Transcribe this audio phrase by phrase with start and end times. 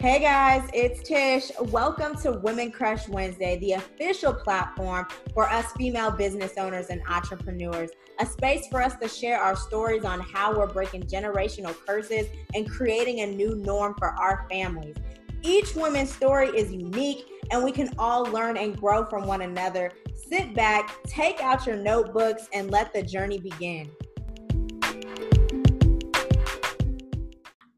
[0.00, 1.50] Hey guys, it's Tish.
[1.72, 7.90] Welcome to Women Crush Wednesday, the official platform for us female business owners and entrepreneurs.
[8.20, 12.70] A space for us to share our stories on how we're breaking generational curses and
[12.70, 14.94] creating a new norm for our families.
[15.42, 19.90] Each woman's story is unique, and we can all learn and grow from one another.
[20.14, 23.90] Sit back, take out your notebooks, and let the journey begin.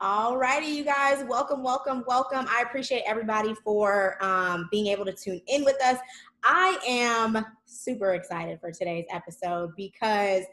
[0.03, 2.47] All righty, you guys, welcome, welcome, welcome.
[2.49, 5.99] I appreciate everybody for um, being able to tune in with us.
[6.43, 10.45] I am super excited for today's episode because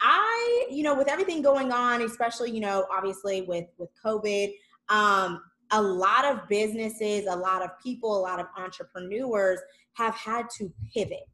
[0.00, 4.52] I, you know, with everything going on, especially, you know, obviously with with COVID,
[4.88, 5.42] um,
[5.72, 9.58] a lot of businesses, a lot of people, a lot of entrepreneurs
[9.94, 11.28] have had to pivot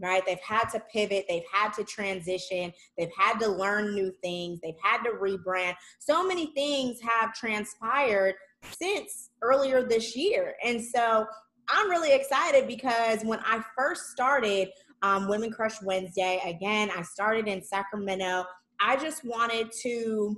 [0.00, 0.22] right?
[0.26, 4.74] They've had to pivot, they've had to transition, they've had to learn new things, they've
[4.82, 5.74] had to rebrand.
[5.98, 8.34] So many things have transpired
[8.70, 10.54] since earlier this year.
[10.64, 11.26] And so
[11.68, 14.68] I'm really excited because when I first started
[15.02, 18.44] um, Women Crush Wednesday, again, I started in Sacramento.
[18.80, 20.36] I just wanted to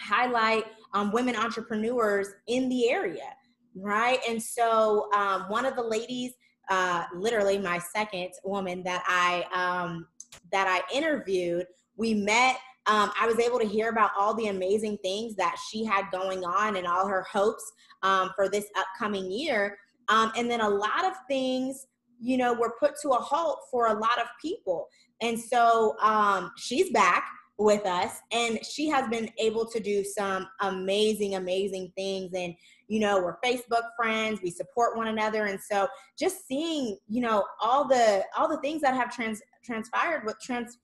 [0.00, 3.34] highlight um, women entrepreneurs in the area,
[3.74, 4.18] right?
[4.28, 6.32] And so um, one of the ladies
[6.72, 10.06] uh, literally my second woman that I um,
[10.50, 11.66] that I interviewed.
[11.96, 12.56] We met.
[12.86, 16.44] Um, I was able to hear about all the amazing things that she had going
[16.44, 17.70] on and all her hopes
[18.02, 19.78] um, for this upcoming year.
[20.08, 21.86] Um, and then a lot of things,
[22.18, 24.88] you know, were put to a halt for a lot of people.
[25.20, 27.24] And so um, she's back
[27.58, 32.54] with us and she has been able to do some amazing amazing things and
[32.92, 37.42] you know we're facebook friends we support one another and so just seeing you know
[37.60, 40.78] all the all the things that have trans transpired with trans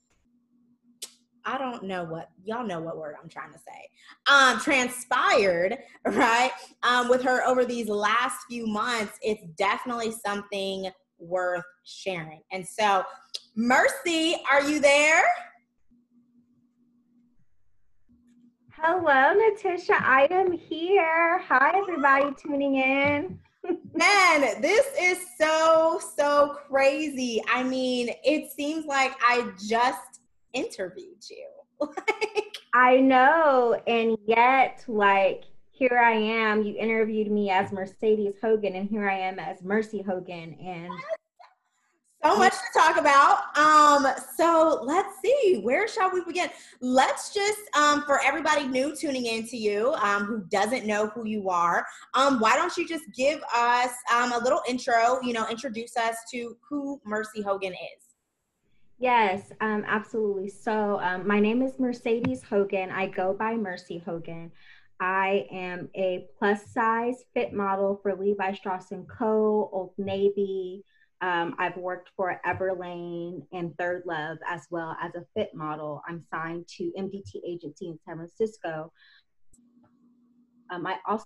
[1.45, 3.89] I don't know what y'all know what word I'm trying to say.
[4.31, 6.51] Um, transpired, right?
[6.83, 12.43] Um, with her over these last few months, it's definitely something worth sharing.
[12.53, 13.03] And so,
[13.57, 15.25] Mercy, are you there?
[18.81, 20.01] Hello, Natisha.
[20.01, 21.41] I am here.
[21.41, 23.37] Hi, everybody tuning in.
[23.93, 27.43] Man, this is so, so crazy.
[27.53, 30.21] I mean, it seems like I just
[30.53, 31.89] interviewed you.
[32.73, 33.83] I know.
[33.89, 36.63] And yet, like, here I am.
[36.63, 40.55] You interviewed me as Mercedes Hogan, and here I am as Mercy Hogan.
[40.55, 40.93] And
[42.25, 43.57] so much to talk about.
[43.57, 44.07] Um,
[44.37, 46.51] so let's see, where shall we begin?
[46.81, 51.27] Let's just, um, for everybody new tuning in to you, um, who doesn't know who
[51.27, 55.47] you are, um, why don't you just give us um, a little intro, you know,
[55.49, 58.05] introduce us to who Mercy Hogan is.
[58.99, 60.49] Yes, um, absolutely.
[60.49, 62.91] So um, my name is Mercedes Hogan.
[62.91, 64.51] I go by Mercy Hogan.
[65.01, 70.85] I am a plus size fit model for Levi Strauss & Co., Old Navy,
[71.21, 76.03] um, I've worked for Everlane and Third Love as well as a fit model.
[76.07, 78.93] I'm signed to MDT Agency in San Francisco.
[80.71, 81.25] Um, I also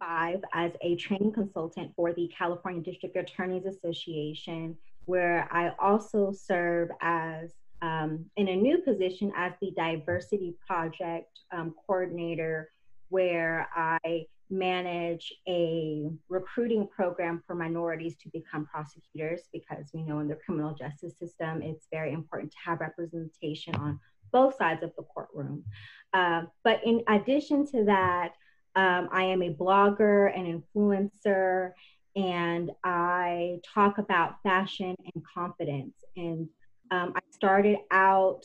[0.00, 6.90] five as a training consultant for the California District Attorneys Association, where I also serve
[7.00, 12.70] as um, in a new position as the diversity project um, coordinator,
[13.08, 20.28] where I manage a recruiting program for minorities to become prosecutors because we know in
[20.28, 23.98] the criminal justice system it's very important to have representation on
[24.30, 25.64] both sides of the courtroom.
[26.12, 28.32] Uh, but in addition to that,
[28.76, 31.72] um, I am a blogger and influencer,
[32.14, 35.94] and I talk about fashion and confidence.
[36.16, 36.48] And
[36.90, 38.42] um, I started out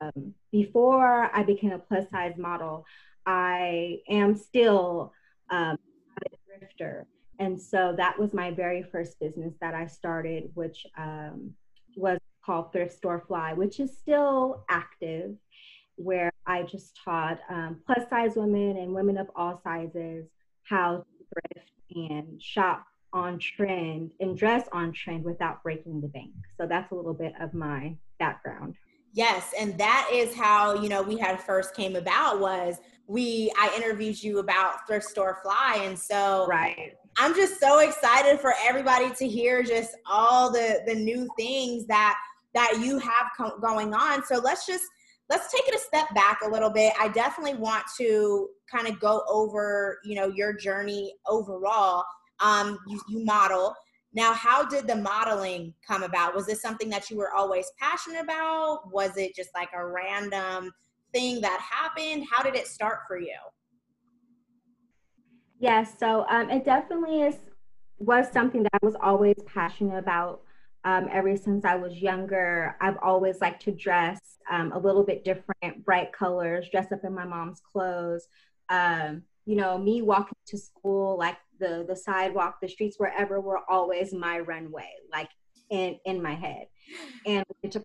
[0.00, 2.84] um, before I became a plus size model.
[3.26, 5.12] I am still
[5.52, 5.76] um,
[6.50, 7.04] thrifter.
[7.38, 11.52] And so that was my very first business that I started, which um,
[11.96, 15.36] was called Thrift Store Fly, which is still active,
[15.96, 20.26] where I just taught um, plus size women and women of all sizes
[20.64, 26.32] how to thrift and shop on trend and dress on trend without breaking the bank.
[26.58, 28.74] So that's a little bit of my background.
[29.12, 33.74] Yes, and that is how, you know, we had first came about was we I
[33.76, 36.94] interviewed you about thrift store fly and so right.
[37.18, 42.16] I'm just so excited for everybody to hear just all the the new things that
[42.54, 44.24] that you have co- going on.
[44.24, 44.84] So let's just
[45.28, 46.94] let's take it a step back a little bit.
[46.98, 52.04] I definitely want to kind of go over you know your journey overall.
[52.40, 53.74] Um you, you model
[54.14, 58.22] now how did the modeling come about was this something that you were always passionate
[58.22, 60.70] about was it just like a random
[61.12, 62.26] thing that happened?
[62.30, 63.36] How did it start for you?
[65.58, 67.36] Yes, so um, it definitely is
[67.98, 70.42] was something that I was always passionate about.
[70.84, 74.18] Um, ever since I was younger, I've always liked to dress
[74.50, 78.26] um, a little bit different, bright colors, dress up in my mom's clothes.
[78.68, 83.60] Um, you know, me walking to school, like the the sidewalk, the streets, wherever were
[83.68, 85.28] always my runway, like
[85.70, 86.66] in in my head.
[87.26, 87.84] And when Toccara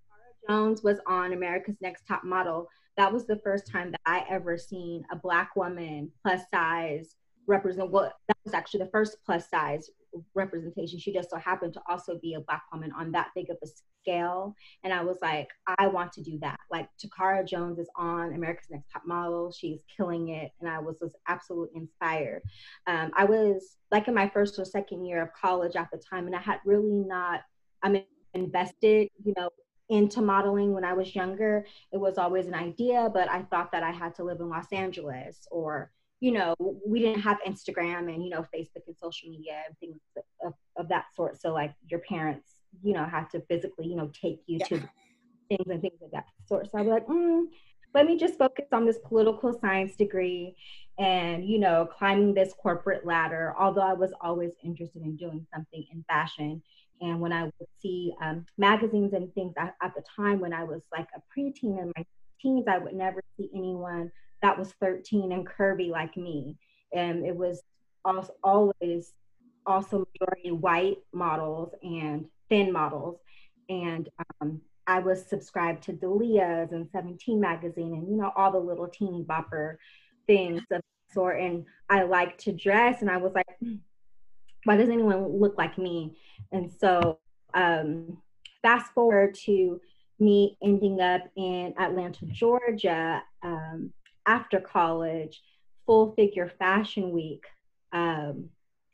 [0.50, 2.68] Jones was on America's Next Top Model,
[2.98, 7.16] that was the first time that I ever seen a black woman plus size
[7.48, 9.90] represent well, that was actually the first plus size
[10.34, 11.00] representation.
[11.00, 13.68] She just so happened to also be a black woman on that big of a
[14.02, 14.56] scale.
[14.84, 15.48] And I was like,
[15.80, 16.60] I want to do that.
[16.72, 19.52] Like Toccara Jones is on America's Next Top Model.
[19.52, 20.52] She's killing it.
[20.60, 22.42] And I was, was absolutely inspired.
[22.88, 26.28] Um, I was like in my first or second year of college at the time,
[26.28, 27.42] and I had really not,
[27.84, 28.04] I mean,
[28.34, 29.50] invested, you know,
[29.90, 31.66] into modeling when I was younger.
[31.92, 34.72] It was always an idea, but I thought that I had to live in Los
[34.72, 36.56] Angeles or you know,
[36.86, 40.00] we didn't have Instagram and, you know, Facebook and social media and things
[40.44, 41.40] of, of that sort.
[41.40, 42.50] So like your parents,
[42.84, 44.66] you know, had to physically, you know, take you yeah.
[44.68, 44.90] to
[45.50, 46.72] things and things of that sort.
[46.72, 47.46] So I was like, mm,
[47.94, 50.56] let me just focus on this political science degree
[50.98, 55.86] and, you know, climbing this corporate ladder, although I was always interested in doing something
[55.92, 56.62] in fashion.
[57.00, 60.64] And when I would see um, magazines and things at, at the time when I
[60.64, 62.06] was like a preteen in my
[62.42, 64.12] teens, I would never see anyone
[64.42, 66.58] that was 13 and curvy like me.
[66.94, 67.62] And it was
[68.06, 69.14] also always
[69.66, 73.20] also majority white models and thin models.
[73.70, 78.60] And um, I was subscribed to Delia's and 17 magazine and, you know, all the
[78.60, 79.76] little teeny bopper
[80.26, 80.82] things of
[81.12, 81.42] sort.
[81.42, 83.02] And I like to dress.
[83.02, 83.76] And I was like, hmm,
[84.64, 86.18] why does anyone look like me?
[86.52, 87.20] And so
[87.54, 88.18] um,
[88.62, 89.82] fast forward to
[90.20, 93.22] me ending up in Atlanta, Georgia.
[93.44, 93.92] Um,
[94.28, 95.42] after college,
[95.86, 97.44] Full Figure Fashion Week
[97.94, 98.50] um,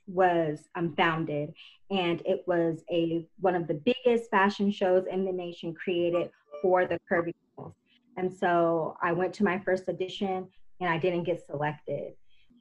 [0.08, 1.54] was um, founded,
[1.90, 6.30] and it was a one of the biggest fashion shows in the nation created
[6.62, 7.74] for the curvy girls.
[8.16, 10.48] And so I went to my first edition,
[10.80, 12.14] and I didn't get selected,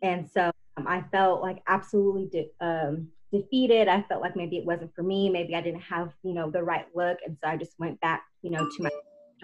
[0.03, 3.89] and so um, I felt like absolutely de- um, defeated.
[3.89, 5.29] I felt like maybe it wasn't for me.
[5.29, 8.23] Maybe I didn't have you know the right look, and so I just went back
[8.41, 8.91] you know to my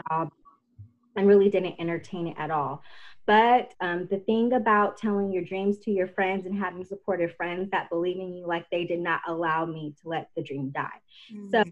[0.09, 0.31] job
[1.17, 2.83] and really didn't entertain it at all.
[3.29, 7.69] But um, the thing about telling your dreams to your friends and having supportive friends
[7.73, 10.89] that believe in you, like they did not allow me to let the dream die.
[11.31, 11.51] Mm-hmm.
[11.51, 11.65] So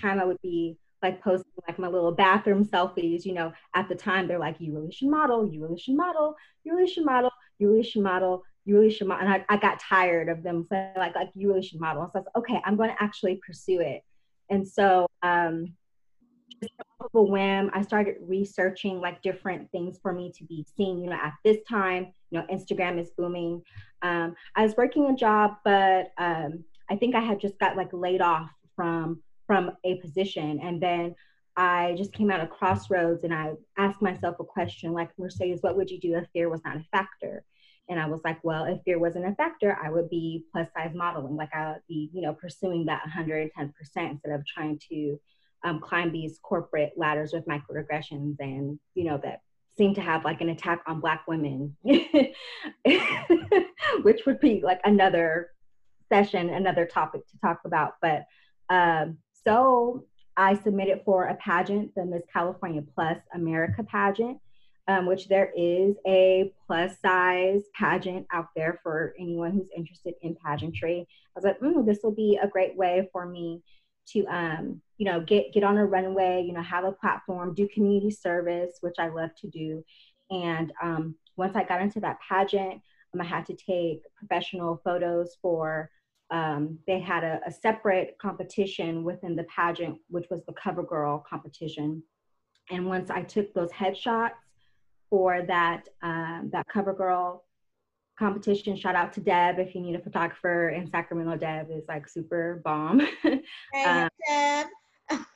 [0.00, 3.94] time I would be like posting like my little bathroom selfies, you know, at the
[3.94, 7.30] time they're like, you really should model, you really should model, you really should model,
[7.60, 9.28] you really should model, you really should model.
[9.28, 12.02] And I, I got tired of them saying like, like you really should model.
[12.06, 14.02] So I was like, okay, I'm going to actually pursue it.
[14.50, 15.74] And so um,
[16.60, 20.66] just off of a whim, I started researching like different things for me to be
[20.76, 20.98] seen.
[20.98, 23.62] You know, at this time, you know, Instagram is booming.
[24.02, 27.92] Um, I was working a job, but um, I think I had just got like
[27.92, 31.14] laid off from from a position, and then
[31.56, 35.76] I just came out of crossroads, and I asked myself a question like, Mercedes, what
[35.76, 37.44] would you do if fear was not a factor?
[37.88, 40.92] And I was like, well, if fear wasn't a factor, I would be plus size
[40.94, 41.36] modeling.
[41.36, 43.50] Like I would be, you know, pursuing that 110%
[43.96, 45.18] instead of trying to
[45.64, 49.40] um, climb these corporate ladders with microaggressions and you know that
[49.76, 51.76] seem to have like an attack on black women
[54.02, 55.50] which would be like another
[56.08, 57.94] session another topic to talk about.
[58.00, 58.24] But
[58.68, 60.04] um, so
[60.36, 64.38] i submitted for a pageant the miss california plus america pageant
[64.88, 70.36] um, which there is a plus size pageant out there for anyone who's interested in
[70.44, 71.08] pageantry.
[71.08, 73.62] I was like mm, this will be a great way for me
[74.12, 77.68] to um, you know get get on a runway you know have a platform do
[77.68, 79.84] community service which i love to do.
[80.30, 82.80] And um, once i got into that pageant
[83.14, 85.90] um, i had to take professional photos for
[86.32, 91.24] um, they had a, a, separate competition within the pageant which was the cover girl
[91.28, 92.02] competition.
[92.70, 94.32] And once i took those headshots
[95.08, 97.45] for that um, that cover girl
[98.18, 98.76] competition.
[98.76, 101.36] Shout out to Deb if you need a photographer in Sacramento.
[101.36, 103.06] Deb is like super bomb.
[103.72, 104.66] Hey, um, Deb.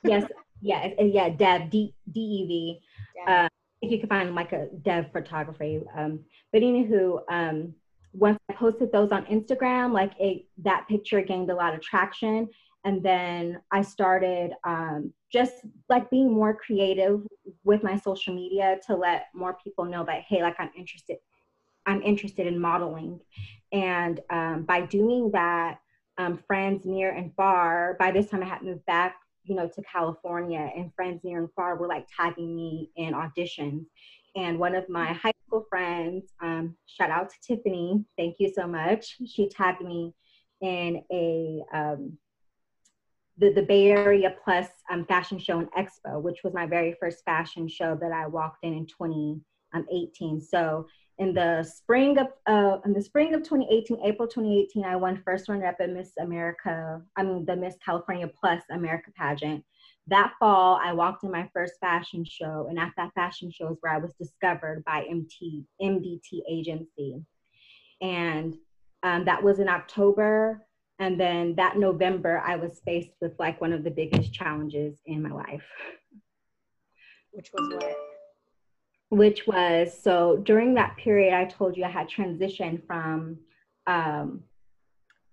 [0.04, 2.80] yes, yeah, yeah, Deb D D E V.
[3.26, 3.48] Uh,
[3.82, 5.82] if you can find like a Deb photography.
[5.94, 6.20] Um,
[6.52, 7.74] but anywho, um,
[8.12, 12.48] once I posted those on Instagram, like it, that picture gained a lot of traction.
[12.84, 15.52] And then I started um, just
[15.88, 17.20] like being more creative
[17.62, 21.18] with my social media to let more people know that, hey, like I'm interested
[21.86, 23.20] I'm interested in modeling.
[23.72, 25.78] And um, by doing that,
[26.18, 29.82] um, friends near and far, by this time I had moved back, you know, to
[29.82, 33.86] California, and friends near and far were like tagging me in auditions.
[34.36, 38.66] And one of my high school friends, um, shout out to Tiffany, thank you so
[38.66, 39.16] much.
[39.26, 40.14] She tagged me
[40.60, 42.18] in a um,
[43.38, 47.24] the, the Bay Area Plus um, fashion show and expo, which was my very first
[47.24, 50.40] fashion show that I walked in in 2018.
[50.42, 50.86] So
[51.20, 55.48] in the spring of uh, in the spring of 2018, April 2018, I won first
[55.50, 57.00] runner up at Miss America.
[57.14, 59.62] I mean the Miss California Plus America pageant.
[60.06, 63.76] That fall, I walked in my first fashion show, and at that fashion show is
[63.80, 67.22] where I was discovered by MT MDT agency,
[68.00, 68.56] and
[69.02, 70.66] um, that was in October.
[71.00, 75.22] And then that November, I was faced with like one of the biggest challenges in
[75.22, 75.64] my life.
[77.32, 78.19] Which was what?
[79.10, 83.38] Which was so during that period, I told you I had transitioned from
[83.86, 84.44] um,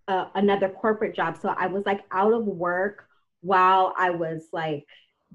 [0.07, 1.37] uh, another corporate job.
[1.37, 3.07] So I was like out of work
[3.41, 4.85] while I was like,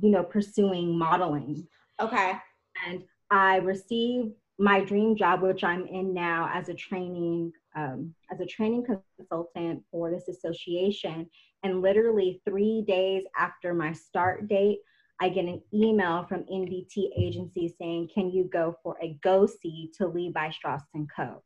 [0.01, 1.67] you know, pursuing modeling.
[2.01, 2.33] Okay.
[2.87, 8.41] And I received my dream job, which I'm in now as a training um, as
[8.41, 8.85] a training
[9.19, 11.29] consultant for this association.
[11.63, 14.81] And literally three days after my start date,
[15.23, 19.93] I get an email from MDT agency saying, "Can you go for a go see
[19.97, 21.43] to Levi Strauss and Co."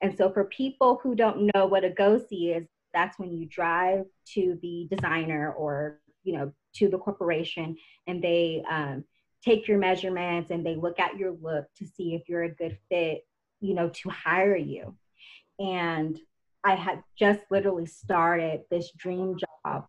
[0.00, 3.46] And so, for people who don't know what a go see is, that's when you
[3.46, 4.04] drive
[4.34, 9.02] to the designer or you know to the corporation, and they um,
[9.44, 12.78] take your measurements and they look at your look to see if you're a good
[12.88, 13.26] fit,
[13.60, 14.96] you know, to hire you
[15.58, 16.18] and
[16.64, 19.86] I had just literally started this dream job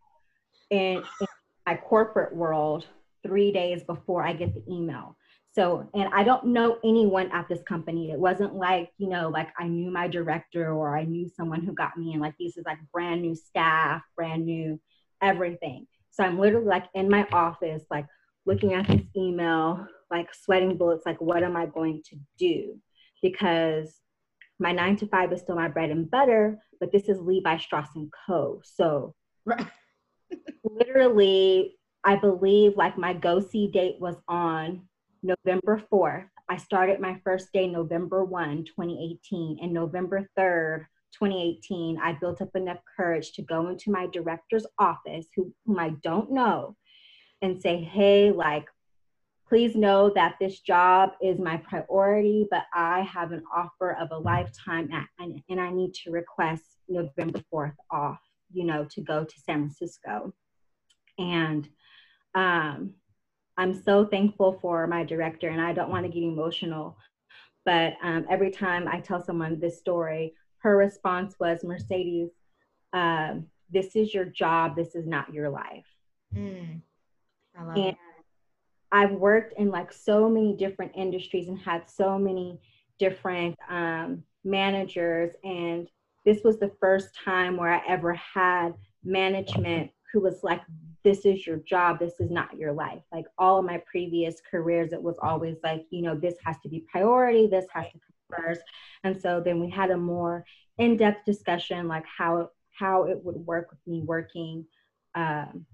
[0.70, 1.28] in, in,
[1.66, 2.86] my corporate world
[3.28, 5.16] three days before I get the email.
[5.54, 8.12] So, and I don't know anyone at this company.
[8.12, 11.74] It wasn't like, you know, like I knew my director or I knew someone who
[11.74, 12.20] got me in.
[12.20, 14.80] Like, these is like brand new staff, brand new
[15.22, 15.88] everything.
[16.12, 18.06] So I'm literally like in my office, like
[18.46, 22.80] looking at this email, like sweating bullets, like, what am I going to do?
[23.22, 24.00] Because
[24.60, 27.90] my nine to five is still my bread and butter, but this is Levi Strauss
[27.96, 28.62] and Co.
[28.64, 29.16] So
[29.46, 29.68] right.
[30.64, 31.77] literally,
[32.08, 34.84] I believe like my go see date was on
[35.22, 36.30] November 4th.
[36.48, 42.56] I started my first day November 1, 2018, and November 3rd, 2018, I built up
[42.56, 46.78] enough courage to go into my director's office, who, whom I don't know,
[47.42, 48.68] and say, hey, like,
[49.50, 54.18] Please know that this job is my priority, but I have an offer of a
[54.18, 58.20] lifetime and, and I need to request November 4th off,
[58.52, 60.34] you know, to go to San Francisco.
[61.18, 61.70] And
[62.38, 62.92] um,
[63.58, 66.96] I'm so thankful for my director, and I don't want to get emotional,
[67.66, 72.30] but um, every time I tell someone this story, her response was, Mercedes,
[72.94, 75.88] um, this is your job, this is not your life.
[76.36, 76.82] Mm,
[77.58, 77.98] I love and, it.
[78.92, 82.60] I've worked in like so many different industries and had so many
[83.00, 85.34] different um, managers.
[85.44, 85.90] And
[86.24, 90.62] this was the first time where I ever had management who was like,
[91.04, 93.02] this is your job, this is not your life.
[93.12, 96.70] Like all of my previous careers, it was always like, you know, this has to
[96.70, 98.62] be priority, this has to come first.
[99.04, 100.46] And so then we had a more
[100.78, 104.66] in-depth discussion, like how how it would work with me working,
[105.16, 105.66] um,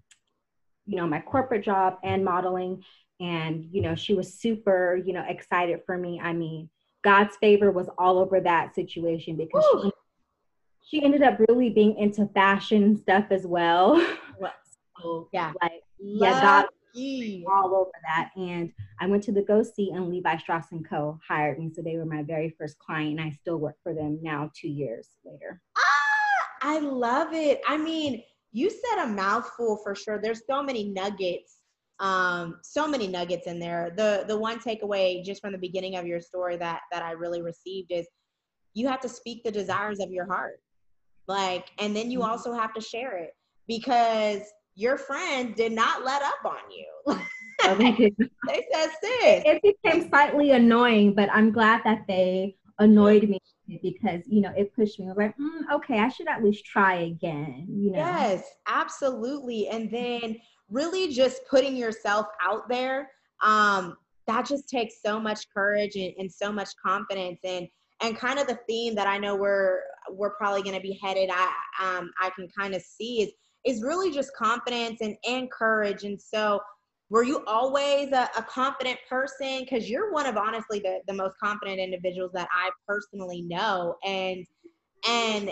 [0.85, 2.83] you know, my corporate job and modeling.
[3.19, 6.19] And you know she was super you know excited for me.
[6.21, 6.69] I mean
[7.03, 9.91] god's favor was all over that situation because she,
[10.83, 13.97] she ended up really being into fashion stuff as well.
[15.01, 15.53] So, yeah.
[15.61, 16.65] Like yeah god
[17.47, 18.29] all over that.
[18.35, 21.19] And i went to the go see and levi strauss and co.
[21.27, 24.19] hired me so they were my very first client and i still work for them
[24.21, 25.61] now two years later.
[25.77, 27.61] Ah, i love it.
[27.67, 28.21] I mean
[28.51, 30.19] you said a mouthful for sure.
[30.21, 31.57] There's so many nuggets
[31.99, 33.93] um, so many nuggets in there.
[33.95, 37.41] The the one takeaway just from the beginning of your story that that I really
[37.41, 38.07] received is
[38.73, 40.59] you have to speak the desires of your heart.
[41.27, 42.29] Like, and then you mm-hmm.
[42.29, 43.31] also have to share it
[43.67, 44.41] because
[44.75, 47.17] your friend did not let up on you.
[47.77, 49.43] they said, sis.
[49.45, 53.39] It became slightly annoying, but I'm glad that they annoyed me
[53.81, 55.09] because you know it pushed me.
[55.15, 57.67] Like, mm, okay, I should at least try again.
[57.69, 57.99] You know.
[57.99, 59.69] Yes, absolutely.
[59.69, 60.37] And then
[60.69, 63.09] really just putting yourself out there
[63.41, 63.95] um,
[64.27, 67.67] that just takes so much courage and, and, so much confidence and
[68.03, 69.79] and kind of the theme that i know we're
[70.11, 73.31] we're probably going to be headed i um, i can kind of see is
[73.65, 76.59] is really just confidence and and courage and so
[77.09, 81.35] were you always a, a confident person because you're one of honestly the, the most
[81.41, 84.45] confident individuals that i personally know and
[85.07, 85.51] and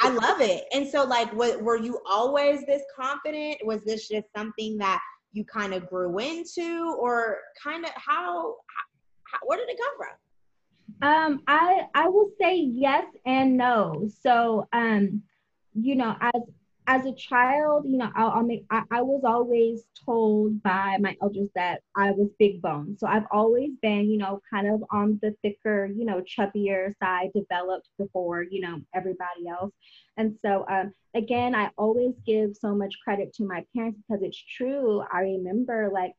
[0.00, 0.64] I love it.
[0.72, 3.58] And so, like, what, were you always this confident?
[3.64, 5.00] Was this just something that
[5.32, 8.56] you kind of grew into, or kind of how
[9.46, 10.16] where did it come from?
[11.02, 14.08] Um, I I will say yes and no.
[14.22, 15.22] So, um,
[15.74, 16.42] you know, as
[16.86, 21.16] as a child, you know, I'll, I'll make, I, I, was always told by my
[21.22, 22.96] elders that I was big bone.
[22.98, 27.30] So I've always been, you know, kind of on the thicker, you know, chubbier side,
[27.34, 29.72] developed before, you know, everybody else.
[30.18, 34.42] And so, um, again, I always give so much credit to my parents because it's
[34.56, 35.02] true.
[35.10, 36.12] I remember like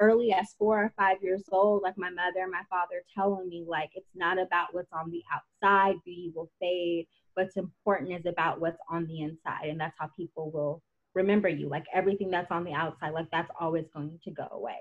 [0.00, 3.64] early as four or five years old, like my mother and my father telling me,
[3.66, 7.06] like, it's not about what's on the outside, beauty will fade.
[7.34, 9.68] What's important is about what's on the inside.
[9.68, 10.82] And that's how people will
[11.14, 14.78] remember you like everything that's on the outside like that's always going to go away.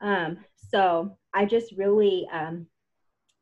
[0.00, 0.38] Um,
[0.70, 2.66] so i just really um,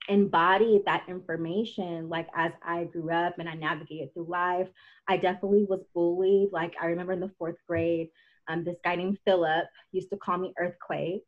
[0.08, 4.68] embodied that information like as i grew up and i navigated through life
[5.08, 6.50] i definitely was bullied.
[6.52, 8.08] Like i remember in the fourth grade
[8.48, 11.26] um, this guy named philip used to call me earthquake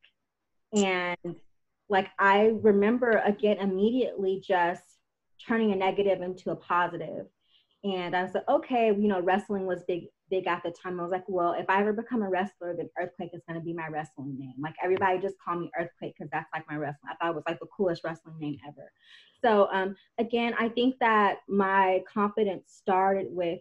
[0.74, 1.16] and
[1.88, 4.92] like i remember again immediately just
[5.46, 7.26] turning a negative into a positive.
[7.84, 11.00] And I was like, okay, you know, wrestling was big, big at the time.
[11.00, 13.64] I was like, well, if I ever become a wrestler, then Earthquake is going to
[13.64, 14.54] be my wrestling name.
[14.60, 17.10] Like everybody just call me Earthquake because that's like my wrestling.
[17.10, 18.92] I thought it was like the coolest wrestling name ever.
[19.44, 23.58] So um, again, I think that my confidence started with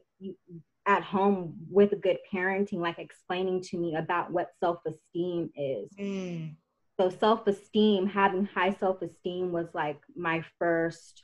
[0.86, 5.90] at home with good parenting, like explaining to me about what self-esteem is.
[6.00, 6.56] Mm.
[7.00, 11.24] So self-esteem, having high self-esteem was like my first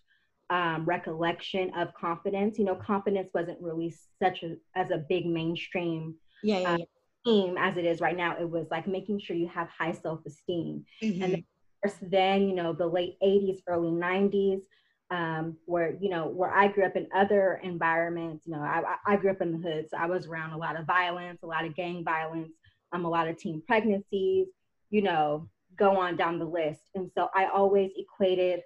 [0.49, 2.57] um, recollection of confidence.
[2.57, 6.85] You know, confidence wasn't really such a, as a big mainstream yeah, yeah, uh, yeah.
[7.25, 8.37] theme as it is right now.
[8.39, 10.85] It was like making sure you have high self esteem.
[11.03, 11.23] Mm-hmm.
[11.23, 14.61] And then, then, you know, the late 80s, early 90s,
[15.09, 19.15] um, where, you know, where I grew up in other environments, you know, I, I
[19.15, 19.87] grew up in the hood.
[19.89, 22.51] So I was around a lot of violence, a lot of gang violence,
[22.91, 24.47] um, a lot of teen pregnancies,
[24.89, 25.47] you know,
[25.77, 26.81] go on down the list.
[26.95, 28.61] And so I always equated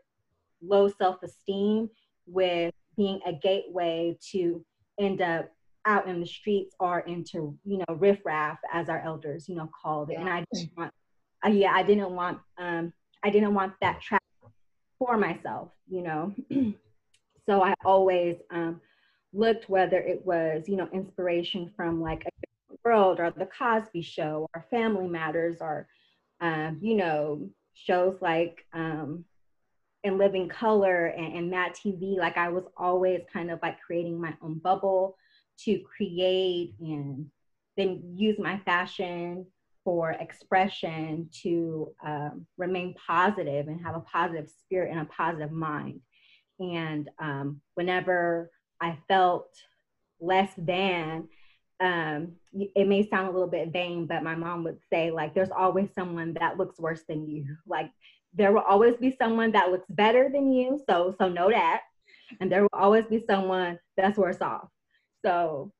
[0.61, 1.89] low self-esteem
[2.25, 4.63] with being a gateway to
[4.99, 5.49] end up
[5.85, 10.11] out in the streets or into you know riffraff as our elders you know called
[10.11, 10.93] it and i didn't want
[11.43, 14.21] uh, yeah i didn't want um i didn't want that trap
[15.01, 16.33] for myself you know?
[17.47, 18.79] So i always um
[19.33, 24.47] looked whether it was you know inspiration from like a world or the cosby show
[24.53, 25.87] or family matters or
[26.39, 29.25] um you know shows like um
[30.03, 34.19] in living color and, and Mad TV, like I was always kind of like creating
[34.19, 35.17] my own bubble
[35.65, 37.29] to create and
[37.77, 39.45] then use my fashion
[39.83, 46.01] for expression to um, remain positive and have a positive spirit and a positive mind.
[46.59, 49.49] And um, whenever I felt
[50.19, 51.27] less than,
[51.79, 55.49] um, it may sound a little bit vain, but my mom would say, like, there's
[55.49, 57.45] always someone that looks worse than you.
[57.67, 57.89] Like,
[58.33, 60.79] there will always be someone that looks better than you.
[60.89, 61.81] So so know that.
[62.39, 64.69] And there will always be someone that's worse off.
[65.25, 65.73] So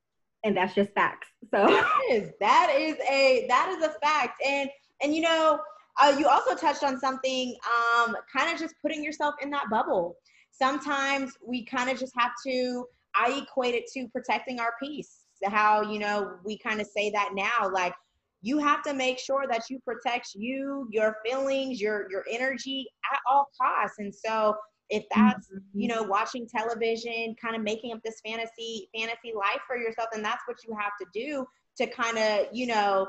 [0.44, 1.28] and that's just facts.
[1.54, 4.42] So that is that is a that is a fact.
[4.46, 4.70] And
[5.02, 5.60] and you know,
[6.02, 10.16] uh, you also touched on something, um, kind of just putting yourself in that bubble.
[10.52, 12.86] Sometimes we kind of just have to.
[13.14, 15.26] I equate it to protecting our peace.
[15.44, 17.94] How you know we kind of say that now, like
[18.42, 23.20] you have to make sure that you protect you, your feelings, your your energy at
[23.30, 23.98] all costs.
[24.00, 24.56] And so
[24.92, 29.78] if that's you know watching television kind of making up this fantasy fantasy life for
[29.78, 31.46] yourself and that's what you have to do
[31.78, 33.08] to kind of you know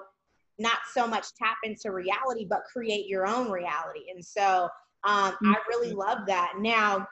[0.58, 4.10] not so much tap into reality but create your own reality.
[4.14, 4.68] And so
[5.04, 5.98] um, i really mm-hmm.
[5.98, 6.52] love that.
[6.58, 7.06] Now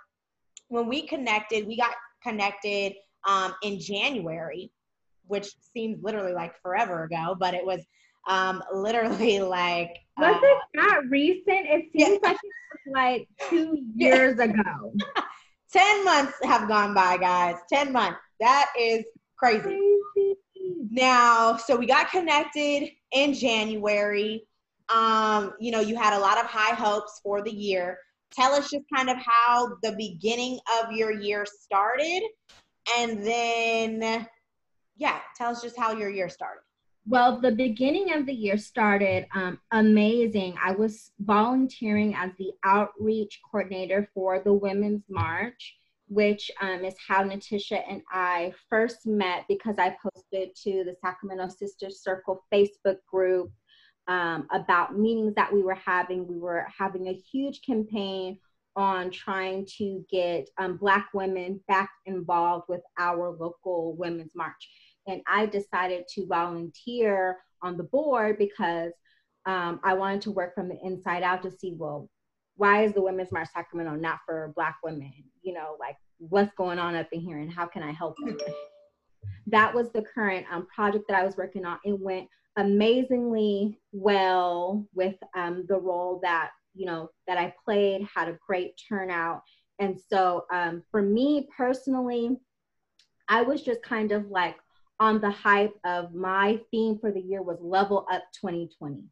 [0.68, 2.94] when we connected we got connected
[3.26, 4.70] um, in january
[5.26, 7.84] which seems literally like forever ago but it was
[8.28, 9.96] um, literally like.
[10.18, 11.66] Was uh, it not recent?
[11.66, 12.28] It seems yeah.
[12.28, 14.92] like it was like two years ago.
[15.72, 17.56] 10 months have gone by, guys.
[17.72, 18.18] 10 months.
[18.40, 19.04] That is
[19.36, 19.62] crazy.
[19.62, 20.36] crazy.
[20.90, 24.42] Now, so we got connected in January.
[24.88, 27.98] Um, you know, you had a lot of high hopes for the year.
[28.32, 32.22] Tell us just kind of how the beginning of your year started.
[32.98, 34.26] And then,
[34.96, 36.62] yeah, tell us just how your year started.
[37.10, 40.54] Well, the beginning of the year started um, amazing.
[40.62, 45.74] I was volunteering as the outreach coordinator for the Women's March,
[46.06, 51.48] which um, is how Natisha and I first met because I posted to the Sacramento
[51.48, 53.50] Sisters Circle Facebook group
[54.06, 56.28] um, about meetings that we were having.
[56.28, 58.38] We were having a huge campaign
[58.76, 64.68] on trying to get um, Black women back involved with our local Women's March
[65.10, 68.92] and I decided to volunteer on the board because
[69.46, 72.08] um, I wanted to work from the inside out to see, well,
[72.56, 75.12] why is the Women's March Sacramento not for Black women?
[75.42, 78.36] You know, like what's going on up in here and how can I help them?
[79.46, 81.78] that was the current um, project that I was working on.
[81.84, 88.06] It went amazingly well with um, the role that you know that I played.
[88.14, 89.42] Had a great turnout,
[89.78, 92.36] and so um, for me personally,
[93.28, 94.56] I was just kind of like
[95.00, 99.02] on the hype of my theme for the year was Level Up 2020.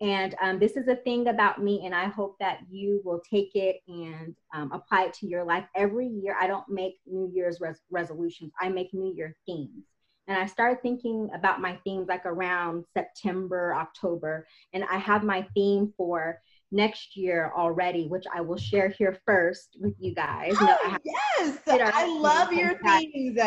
[0.00, 3.50] And um, this is a thing about me, and I hope that you will take
[3.56, 5.64] it and um, apply it to your life.
[5.74, 9.86] Every year, I don't make New Year's res- resolutions, I make New Year themes.
[10.28, 15.44] And I started thinking about my themes like around September, October, and I have my
[15.52, 16.40] theme for
[16.72, 20.54] next year already, which I will share here first with you guys.
[20.60, 23.38] Oh, no, I yes, I love your themes.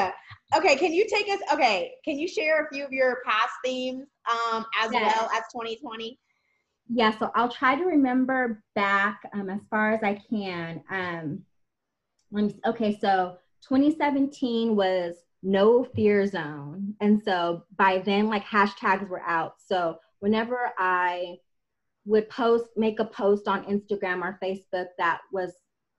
[0.55, 1.39] Okay, can you take us?
[1.51, 5.17] Okay, can you share a few of your past themes um, as yes.
[5.17, 6.17] well as 2020?
[6.87, 10.83] Yeah, so I'll try to remember back um, as far as I can.
[10.89, 11.41] Um,
[12.31, 12.55] let me.
[12.67, 19.55] Okay, so 2017 was no fear zone, and so by then, like hashtags were out.
[19.57, 21.37] So whenever I
[22.05, 25.53] would post, make a post on Instagram or Facebook that was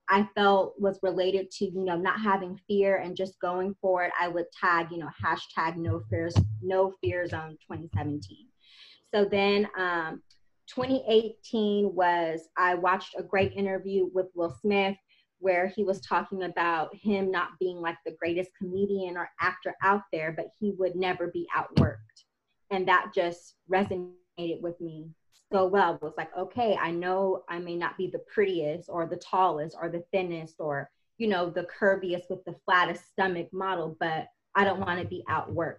[0.08, 4.12] I felt was related to, you know, not having fear and just going for it,
[4.20, 8.46] I would tag, you know, hashtag no fears, no fear zone 2017.
[9.12, 10.22] So then um,
[10.68, 14.96] 2018 was I watched a great interview with Will Smith
[15.38, 20.02] where he was talking about him not being like the greatest comedian or actor out
[20.12, 21.96] there, but he would never be outworked.
[22.70, 25.10] And that just resonated with me
[25.52, 29.06] so well it was like okay i know i may not be the prettiest or
[29.06, 33.96] the tallest or the thinnest or you know the curviest with the flattest stomach model
[34.00, 35.78] but i don't want to be outworked.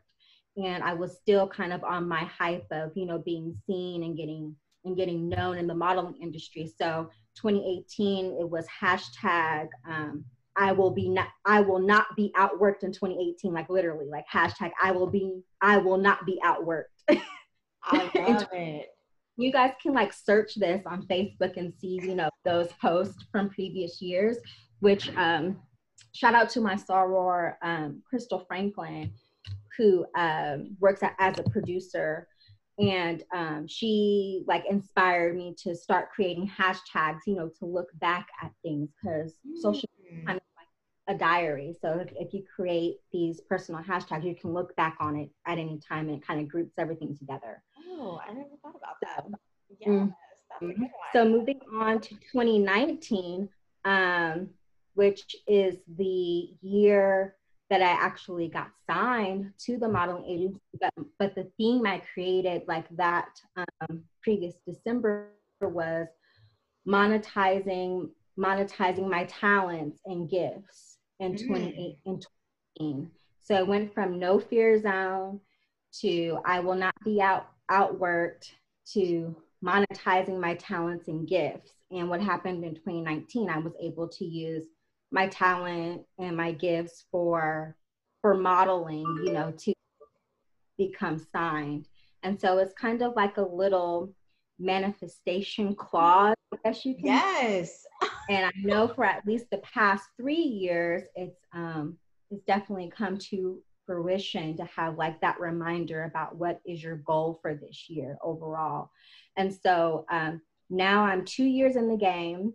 [0.57, 4.17] And i was still kind of on my hype of you know being seen and
[4.17, 4.55] getting
[4.87, 6.71] and getting known in the modeling industry.
[6.79, 10.25] So 2018 it was hashtag um,
[10.55, 14.71] I will be not I will not be outworked in 2018 like literally like hashtag
[14.81, 16.85] I will be I will not be outworked.
[17.83, 18.87] I love it
[19.37, 23.49] you guys can like search this on Facebook and see, you know, those posts from
[23.49, 24.37] previous years,
[24.79, 25.57] which um,
[26.13, 29.13] shout out to my soror, um, Crystal Franklin,
[29.77, 32.27] who um, works at, as a producer.
[32.79, 38.27] And um, she like inspired me to start creating hashtags, you know, to look back
[38.41, 39.61] at things because mm.
[39.61, 39.89] social
[40.25, 41.75] kind of like a diary.
[41.79, 45.57] So if, if you create these personal hashtags, you can look back on it at
[45.57, 47.63] any time and it kind of groups everything together.
[47.99, 49.25] Oh, I never thought about that.
[49.79, 50.13] Yes, mm.
[50.61, 50.83] mm-hmm.
[51.13, 53.49] So moving on to 2019,
[53.85, 54.49] um,
[54.93, 57.35] which is the year
[57.69, 60.61] that I actually got signed to the modeling agency.
[60.79, 65.29] But, but the theme I created like that um, previous December
[65.61, 66.07] was
[66.87, 71.47] monetizing monetizing my talents and gifts in mm.
[71.47, 72.19] 28 in
[72.77, 73.11] 2018.
[73.41, 75.39] So I went from no fear zone
[76.01, 78.51] to I will not be out outworked
[78.93, 81.71] to monetizing my talents and gifts.
[81.91, 84.65] And what happened in 2019, I was able to use
[85.11, 87.75] my talent and my gifts for
[88.21, 89.73] for modeling, you know, to
[90.77, 91.87] become signed.
[92.23, 94.13] And so it's kind of like a little
[94.59, 97.05] manifestation clause, I guess you can.
[97.05, 97.85] Yes.
[98.29, 101.97] and I know for at least the past three years, it's um
[102.29, 107.39] it's definitely come to fruition to have like that reminder about what is your goal
[107.41, 108.91] for this year overall.
[109.35, 112.53] And so um, now I'm two years in the game.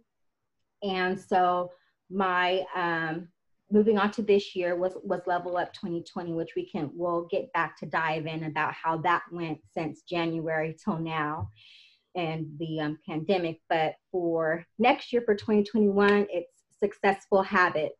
[0.84, 1.72] And so
[2.10, 3.28] my um,
[3.72, 7.52] moving on to this year was was level up 2020 which we can we'll get
[7.52, 11.48] back to dive in about how that went since january till now
[12.14, 17.96] and the um, pandemic but for next year for 2021 it's successful habits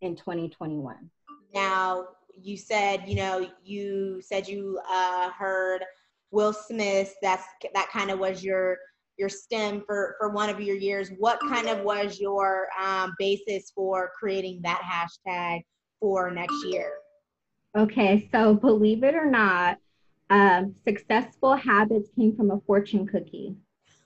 [0.00, 1.10] in 2021
[1.52, 2.06] now
[2.40, 5.82] you said, you know, you said you uh, heard
[6.30, 7.14] Will Smith.
[7.22, 7.44] That's
[7.74, 8.78] that kind of was your
[9.16, 11.10] your stem for for one of your years.
[11.18, 15.62] What kind of was your um, basis for creating that hashtag
[16.00, 16.92] for next year?
[17.76, 19.78] Okay, so believe it or not,
[20.30, 23.54] um, successful habits came from a fortune cookie.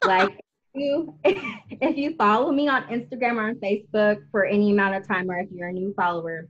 [0.04, 0.30] Like
[0.74, 5.06] if you, if you follow me on Instagram or on Facebook for any amount of
[5.06, 6.48] time, or if you're a new follower,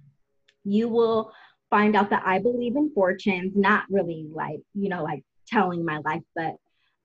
[0.64, 1.32] you will
[1.70, 5.98] find out that I believe in fortunes, not really like, you know, like telling my
[5.98, 6.56] life, but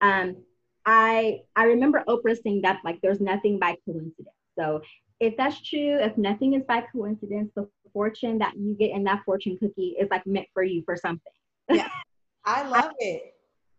[0.01, 0.37] um,
[0.85, 4.35] I I remember Oprah saying that like there's nothing by coincidence.
[4.57, 4.81] So
[5.19, 9.23] if that's true, if nothing is by coincidence, the fortune that you get in that
[9.25, 11.31] fortune cookie is like meant for you for something.
[11.69, 11.87] Yeah.
[12.45, 13.33] I love I, it.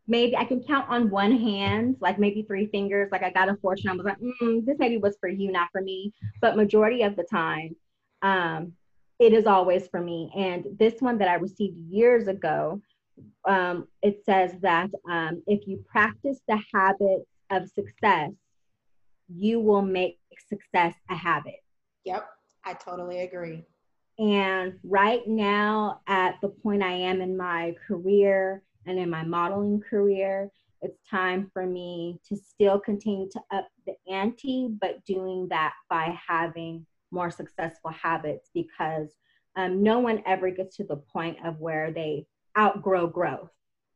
[0.08, 3.10] maybe I can count on one hand, like maybe three fingers.
[3.12, 3.90] Like I got a fortune.
[3.90, 6.12] I was like, mm, this maybe was for you, not for me.
[6.40, 7.76] But majority of the time,
[8.22, 8.72] um,
[9.18, 10.30] it is always for me.
[10.36, 12.80] And this one that I received years ago,
[13.46, 18.32] um, it says that um, if you practice the habits of success,
[19.28, 21.62] you will make success a habit.
[22.04, 22.28] Yep,
[22.64, 23.64] I totally agree.
[24.18, 29.80] And right now, at the point I am in my career and in my modeling
[29.80, 30.50] career,
[30.82, 36.16] it's time for me to still continue to up the ante, but doing that by
[36.26, 39.14] having more successful habits because
[39.56, 42.26] um, no one ever gets to the point of where they
[42.58, 43.50] outgrow growth.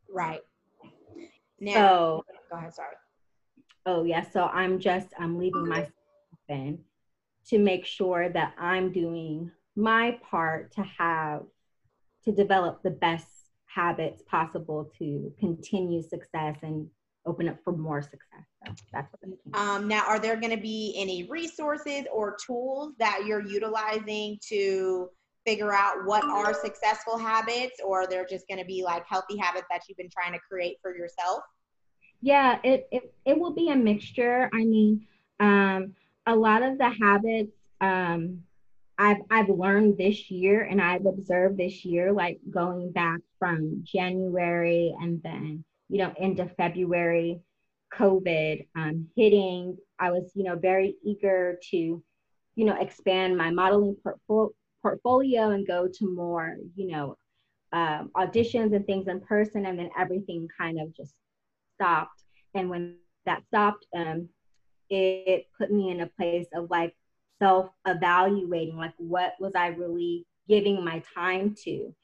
[0.08, 0.40] Right.
[1.60, 2.94] Now, so, go ahead, sorry.
[3.86, 4.24] Oh, yeah.
[4.30, 5.92] So I'm just, I'm leaving myself
[6.48, 6.80] open
[7.48, 11.42] to make sure that I'm doing my part to have,
[12.24, 13.26] to develop the best
[13.66, 16.88] habits possible to continue success and
[17.26, 18.44] open up for more success.
[18.66, 19.20] So that's what
[19.54, 24.38] I'm um, now, are there going to be any resources or tools that you're utilizing
[24.48, 25.08] to
[25.46, 29.66] figure out what are successful habits, or they're just going to be like healthy habits
[29.70, 31.42] that you've been trying to create for yourself?
[32.20, 34.50] Yeah, it it, it will be a mixture.
[34.52, 35.06] I mean,
[35.40, 35.94] um,
[36.26, 38.42] a lot of the habits um,
[38.98, 44.94] I've I've learned this year and I've observed this year, like going back from January
[45.00, 47.40] and then you know into February,
[47.92, 49.76] COVID um, hitting.
[49.98, 54.50] I was you know very eager to you know expand my modeling portfolio
[54.82, 57.16] portfolio and go to more you know
[57.72, 61.14] um, auditions and things in person, and then everything kind of just
[61.74, 62.22] stopped.
[62.54, 64.28] And when that stopped, um,
[64.88, 66.94] it put me in a place of like
[67.40, 71.94] self evaluating like what was I really giving my time to?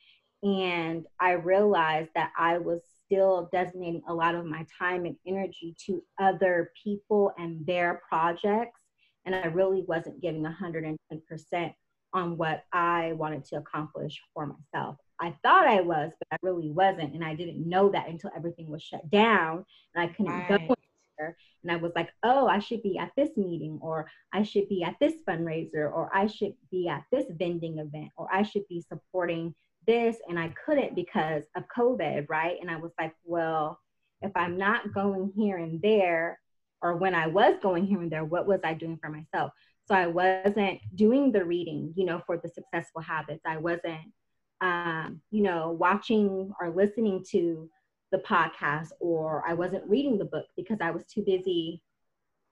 [0.43, 5.75] And I realized that I was still designating a lot of my time and energy
[5.87, 8.81] to other people and their projects.
[9.25, 11.75] And I really wasn't giving 110%
[12.13, 14.97] on what I wanted to accomplish for myself.
[15.21, 17.15] I thought I was, but I really wasn't.
[17.15, 19.65] And I didn't know that until everything was shut down
[19.95, 20.69] and I couldn't right.
[20.69, 20.75] go
[21.19, 24.83] and I was like, oh, I should be at this meeting, or I should be
[24.83, 28.85] at this fundraiser, or I should be at this vending event, or I should be
[28.87, 29.55] supporting
[29.87, 30.17] this.
[30.29, 32.57] And I couldn't because of COVID, right?
[32.61, 33.81] And I was like, well,
[34.23, 36.41] if I'm not going here and there,
[36.83, 39.53] or when I was going here and there, what was I doing for myself?
[39.87, 43.43] So I wasn't doing the reading, you know, for the successful habits.
[43.47, 44.13] I wasn't,
[44.61, 47.71] um, you know, watching or listening to
[48.13, 51.83] the podcast or I wasn't reading the book because I was too busy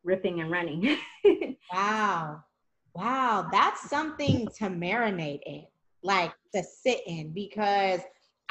[0.05, 0.97] ripping and running.
[1.73, 2.43] wow.
[2.95, 3.49] Wow.
[3.51, 5.65] That's something to marinate in,
[6.05, 8.01] like to sit in, because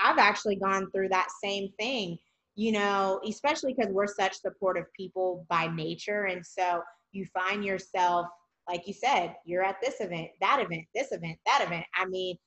[0.03, 2.17] I've actually gone through that same thing,
[2.55, 6.25] you know, especially because we're such supportive people by nature.
[6.25, 8.25] And so you find yourself,
[8.67, 11.85] like you said, you're at this event, that event, this event, that event.
[11.95, 12.37] I mean,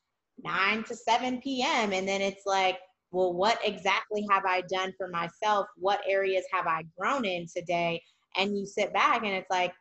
[0.43, 1.93] 9 to 7 p.m.
[1.93, 2.79] And then it's like,
[3.13, 5.67] well, what exactly have I done for myself?
[5.77, 8.03] What areas have I grown in today?
[8.37, 9.73] And you sit back and it's like,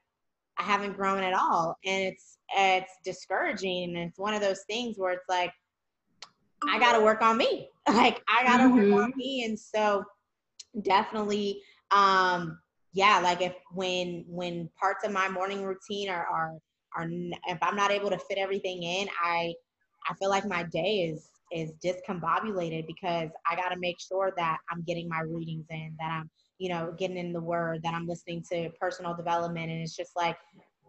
[0.57, 1.77] I haven't grown at all.
[1.85, 3.95] And it's it's discouraging.
[3.95, 5.51] And it's one of those things where it's like,
[6.67, 7.69] I gotta work on me.
[7.87, 8.93] Like I gotta mm-hmm.
[8.93, 9.19] work on mm-hmm.
[9.19, 9.45] me.
[9.45, 10.03] And so
[10.81, 12.57] definitely um
[12.93, 16.53] yeah, like if when when parts of my morning routine are are
[16.95, 17.07] are
[17.47, 19.53] if I'm not able to fit everything in, I
[20.09, 24.57] I feel like my day is is discombobulated because I got to make sure that
[24.71, 28.07] I'm getting my readings in, that I'm, you know, getting in the word, that I'm
[28.07, 29.71] listening to personal development.
[29.71, 30.37] And it's just like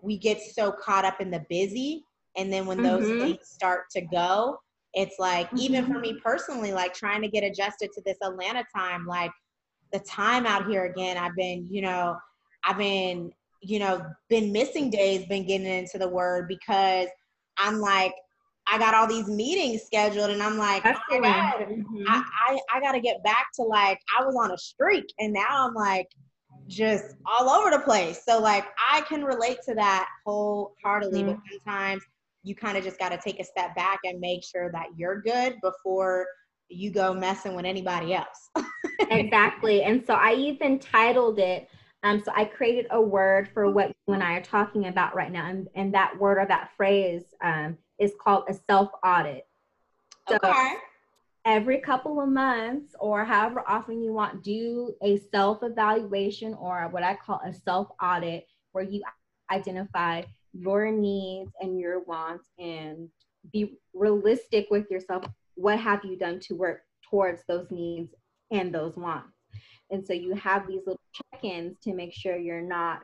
[0.03, 2.05] we get so caught up in the busy.
[2.37, 3.21] And then when those mm-hmm.
[3.21, 4.59] things start to go,
[4.95, 5.59] it's like, mm-hmm.
[5.59, 9.31] even for me personally, like trying to get adjusted to this Atlanta time, like
[9.93, 12.17] the time out here again, I've been, you know,
[12.65, 17.09] I've been, you know, been missing days, been getting into the word because
[17.59, 18.13] I'm like,
[18.69, 22.03] I got all these meetings scheduled, and I'm like, That's oh my god, mm-hmm.
[22.09, 25.33] I, I I got to get back to like I was on a streak, and
[25.33, 26.09] now I'm like
[26.69, 28.23] just all over the place.
[28.27, 31.33] So like I can relate to that wholeheartedly, mm-hmm.
[31.33, 32.03] but sometimes
[32.43, 35.21] you kind of just got to take a step back and make sure that you're
[35.21, 36.27] good before
[36.69, 38.51] you go messing with anybody else.
[39.11, 39.83] exactly.
[39.83, 41.69] And so I even titled it.
[42.03, 45.33] Um, so I created a word for what you and I are talking about right
[45.33, 49.47] now, and, and that word or that phrase um, is called a self audit.
[50.29, 50.75] So okay.
[51.45, 57.03] Every couple of months, or however often you want, do a self evaluation or what
[57.03, 59.03] I call a self audit, where you
[59.51, 63.09] identify your needs and your wants and
[63.53, 65.25] be realistic with yourself.
[65.55, 68.13] What have you done to work towards those needs
[68.51, 69.36] and those wants?
[69.91, 73.03] And so you have these little check-ins to make sure you're not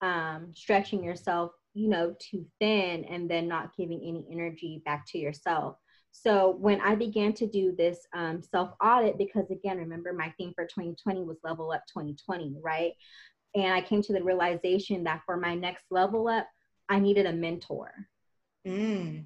[0.00, 5.18] um, stretching yourself, you know, too thin and then not giving any energy back to
[5.18, 5.76] yourself.
[6.12, 10.52] So when I began to do this um, self audit, because again, remember my theme
[10.54, 12.92] for 2020 was level up 2020, right?
[13.54, 16.46] And I came to the realization that for my next level up,
[16.88, 17.90] I needed a mentor.
[18.66, 19.24] Mm.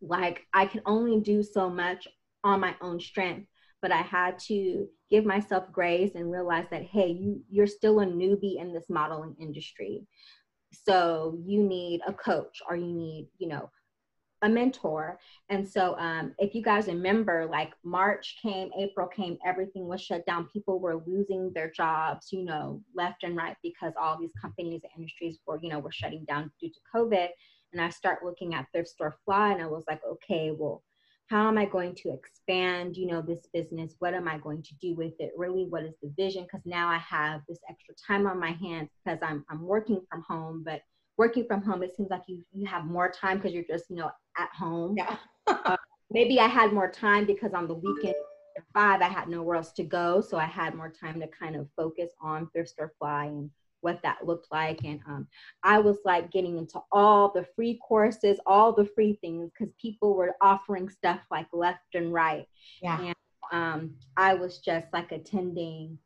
[0.00, 2.06] Like I could only do so much
[2.44, 3.46] on my own strength,
[3.82, 8.06] but I had to give myself grace and realize that hey, you you're still a
[8.06, 10.06] newbie in this modeling industry.
[10.86, 13.68] So you need a coach or you need, you know,
[14.42, 15.18] a mentor.
[15.50, 20.24] And so, um, if you guys remember, like March came, April came, everything was shut
[20.26, 20.48] down.
[20.52, 24.92] People were losing their jobs, you know, left and right because all these companies and
[24.96, 27.28] industries were, you know, were shutting down due to COVID.
[27.72, 30.82] And I start looking at Thrift Store Fly, and I was like, okay, well,
[31.32, 33.94] how am I going to expand, you know, this business?
[34.00, 35.32] What am I going to do with it?
[35.34, 36.42] Really, what is the vision?
[36.42, 40.22] Because now I have this extra time on my hands because I'm I'm working from
[40.28, 40.82] home, but
[41.16, 43.96] working from home, it seems like you you have more time because you're just you
[43.96, 44.94] know at home.
[44.94, 45.16] Yeah.
[45.46, 45.76] uh,
[46.10, 48.14] maybe I had more time because on the weekend
[48.74, 51.66] five I had nowhere else to go, so I had more time to kind of
[51.78, 53.50] focus on thrift store fly and
[53.82, 54.82] what that looked like.
[54.84, 55.28] And um,
[55.62, 60.14] I was like getting into all the free courses, all the free things because people
[60.14, 62.46] were offering stuff like left and right.
[62.82, 63.00] Yeah.
[63.00, 63.14] And
[63.52, 65.98] um, I was just like attending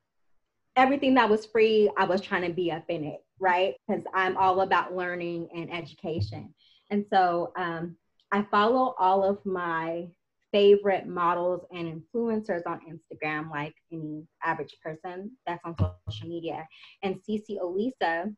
[0.74, 1.90] everything that was free.
[1.96, 3.74] I was trying to be up in it right?
[3.86, 6.54] Because I'm all about learning and education.
[6.90, 7.96] And so um,
[8.32, 10.08] I follow all of my
[10.52, 15.74] favorite models and influencers on Instagram, like any average person that's on
[16.08, 16.66] social media.
[17.02, 18.34] And Cece Olisa,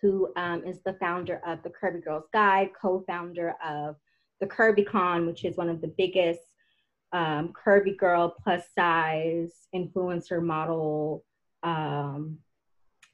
[0.00, 3.96] who um, is the founder of the Curvy Girls Guide, co founder of
[4.40, 6.40] the Curvy Con, which is one of the biggest
[7.12, 11.24] um, curvy girl plus size influencer model
[11.62, 12.38] um,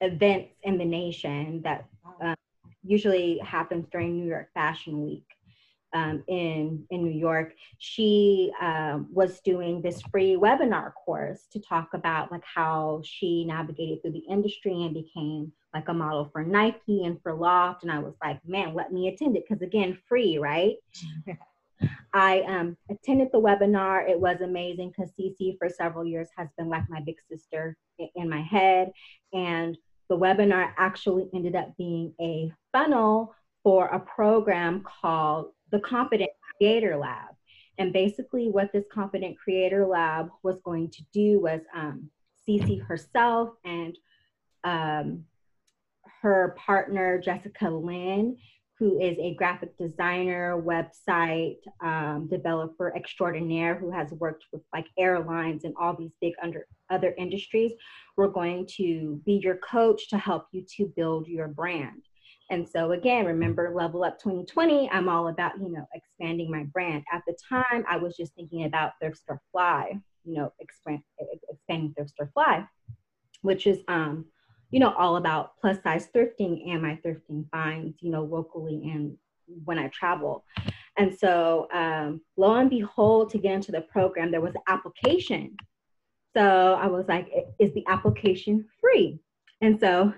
[0.00, 1.86] events in the nation that
[2.20, 2.34] um,
[2.82, 5.26] usually happens during New York Fashion Week.
[5.94, 11.94] Um, in in New York, she um, was doing this free webinar course to talk
[11.94, 17.04] about like how she navigated through the industry and became like a model for Nike
[17.04, 17.82] and for Loft.
[17.82, 20.74] And I was like, man, let me attend it because again, free, right?
[22.14, 24.08] I um, attended the webinar.
[24.08, 27.76] It was amazing because Cece for several years has been like my big sister
[28.14, 28.92] in my head.
[29.32, 29.76] And
[30.08, 36.96] the webinar actually ended up being a funnel for a program called the Confident Creator
[36.96, 37.34] Lab.
[37.78, 42.08] And basically, what this Confident Creator Lab was going to do was um,
[42.86, 43.98] herself and
[44.62, 45.24] um,
[46.22, 48.36] her partner, Jessica Lynn,
[48.78, 55.64] who is a graphic designer, website um, developer extraordinaire who has worked with like airlines
[55.64, 57.72] and all these big under other industries.
[58.16, 62.02] We're going to be your coach to help you to build your brand.
[62.50, 67.04] And so again, remember Level Up 2020, I'm all about, you know, expanding my brand.
[67.12, 71.00] At the time, I was just thinking about Thrift Store Fly, you know, expand,
[71.50, 72.66] expanding Thrift Store Fly,
[73.42, 74.26] which is um,
[74.74, 79.16] you know, all about plus size thrifting and my thrifting finds, you know, locally and
[79.64, 80.44] when I travel.
[80.96, 85.56] And so, um, lo and behold, to get into the program, there was an application.
[86.36, 87.28] So I was like,
[87.60, 89.20] is the application free?
[89.60, 90.12] And so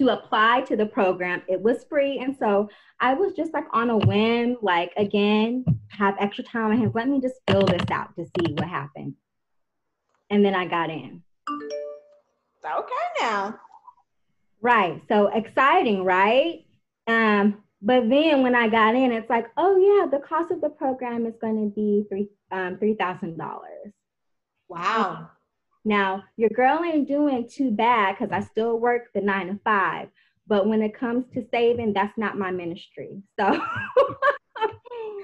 [0.00, 2.18] to apply to the program, it was free.
[2.20, 6.92] And so I was just like on a whim, like again, have extra time hands.
[6.94, 9.14] Let me just fill this out to see what happened.
[10.30, 11.22] And then I got in.
[12.64, 13.58] Okay now.
[14.62, 15.02] Right.
[15.06, 16.64] So exciting, right?
[17.06, 20.70] Um, but then when I got in, it's like, oh yeah, the cost of the
[20.70, 23.92] program is going to be three um, three thousand dollars.
[24.68, 25.30] Wow.
[25.84, 30.08] Now your girl ain't doing too bad because I still work the nine to five.
[30.46, 33.22] But when it comes to saving, that's not my ministry.
[33.38, 33.46] So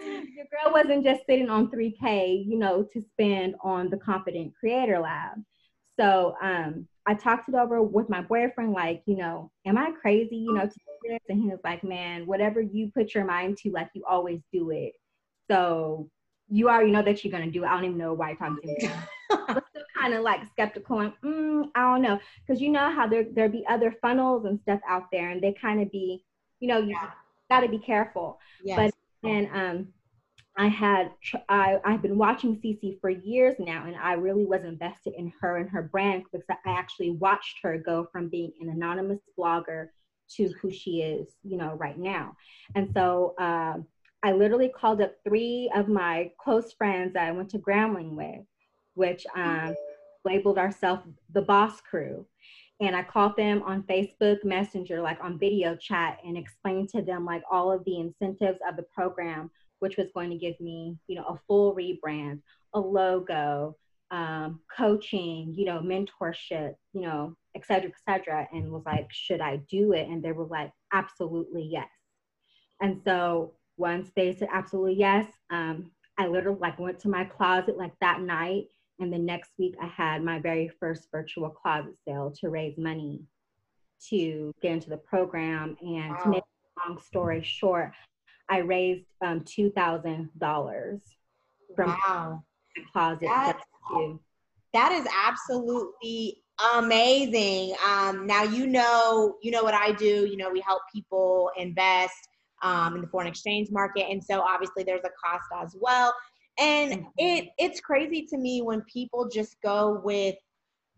[0.07, 5.01] your girl wasn't just sitting on 3K, you know, to spend on the Confident Creator
[5.01, 5.42] Lab.
[5.99, 10.37] So um, I talked it over with my boyfriend, like, you know, am I crazy,
[10.37, 11.20] you know, to do this?
[11.28, 14.70] And he was like, man, whatever you put your mind to, like, you always do
[14.70, 14.93] it.
[15.51, 16.11] So
[16.49, 17.66] you already know that you're gonna do it.
[17.66, 18.90] I don't even know why you're talking to me.
[19.28, 23.07] but still kind of like skeptical and mm, I don't know, because you know how
[23.07, 26.24] there there be other funnels and stuff out there, and they kind of be,
[26.61, 27.11] you know, you yeah.
[27.51, 28.38] got to be careful.
[28.62, 28.92] Yes.
[29.22, 29.88] But and um,
[30.57, 31.11] I had
[31.49, 35.59] I, I've been watching Cece for years now, and I really was invested in her
[35.59, 39.88] and her brand because I actually watched her go from being an anonymous blogger
[40.36, 42.34] to who she is, you know, right now.
[42.74, 43.74] And so uh,
[44.27, 48.45] I literally called up three of my close friends that I went to Grambling with,
[48.95, 49.72] which um,
[50.24, 52.27] labeled ourselves the Boss Crew.
[52.81, 57.24] And I called them on Facebook Messenger, like on video chat, and explained to them
[57.24, 59.49] like all of the incentives of the program,
[59.79, 62.41] which was going to give me, you know, a full rebrand,
[62.74, 63.77] a logo,
[64.11, 68.49] um, coaching, you know, mentorship, you know, et cetera, et cetera.
[68.53, 70.09] And was like, should I do it?
[70.09, 71.87] And they were like, absolutely yes.
[72.83, 77.77] And so once they said absolutely yes, um, I literally like went to my closet
[77.77, 78.66] like that night.
[78.99, 83.22] And the next week I had my very first virtual closet sale to raise money
[84.09, 85.77] to get into the program.
[85.83, 86.22] And wow.
[86.22, 87.93] to make a long story short,
[88.49, 91.01] I raised um, $2,000
[91.74, 92.43] from wow.
[92.77, 93.29] my closet.
[93.29, 93.64] That's,
[94.72, 96.43] that is absolutely
[96.74, 97.74] amazing.
[97.87, 100.27] Um, now you know, you know what I do.
[100.27, 102.29] You know, we help people invest
[102.63, 104.07] um, in the foreign exchange market.
[104.11, 106.15] And so obviously there's a cost as well.
[106.59, 110.37] And it it's crazy to me when people just go with,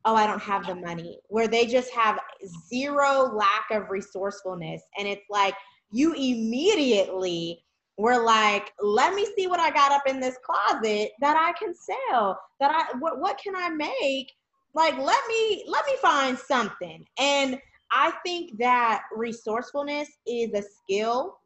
[0.04, 2.20] oh, I don't have the money, where they just have
[2.68, 4.82] zero lack of resourcefulness.
[4.96, 5.54] And it's like
[5.90, 7.64] you immediately
[7.96, 11.74] were like, let me see what I got up in this closet that I can
[11.74, 12.38] sell.
[12.60, 14.30] That I what what can I make?
[14.74, 17.04] Like let me let me find something.
[17.18, 17.58] And
[17.90, 21.38] I think that resourcefulness is a skill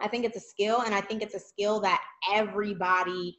[0.00, 3.38] I think it's a skill, and I think it's a skill that everybody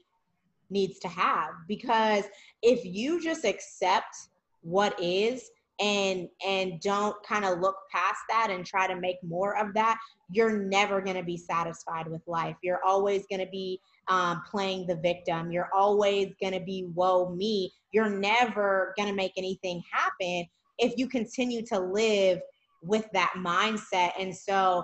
[0.69, 2.23] needs to have because
[2.63, 4.15] if you just accept
[4.61, 9.55] what is and and don't kind of look past that and try to make more
[9.57, 9.99] of that
[10.31, 12.55] you're never going to be satisfied with life.
[12.61, 15.51] You're always going to be um, playing the victim.
[15.51, 17.71] You're always going to be woe me.
[17.91, 20.45] You're never going to make anything happen
[20.77, 22.39] if you continue to live
[22.81, 24.11] with that mindset.
[24.19, 24.83] And so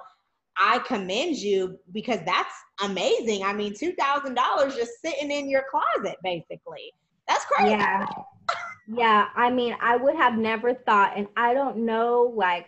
[0.58, 3.44] I commend you because that's amazing.
[3.44, 6.94] I mean, two thousand dollars just sitting in your closet, basically.
[7.28, 7.72] That's crazy.
[7.72, 8.06] Yeah.
[8.88, 9.28] yeah.
[9.36, 12.68] I mean, I would have never thought, and I don't know, like,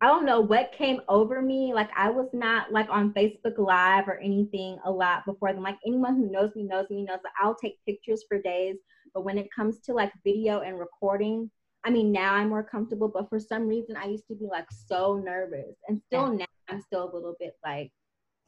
[0.00, 1.72] I don't know what came over me.
[1.72, 5.62] Like, I was not like on Facebook Live or anything a lot before then.
[5.62, 8.76] Like, anyone who knows me knows me knows that I'll take pictures for days.
[9.14, 11.50] But when it comes to like video and recording,
[11.84, 14.68] I mean, now I'm more comfortable, but for some reason, I used to be like
[14.70, 17.90] so nervous, and still now I'm still a little bit like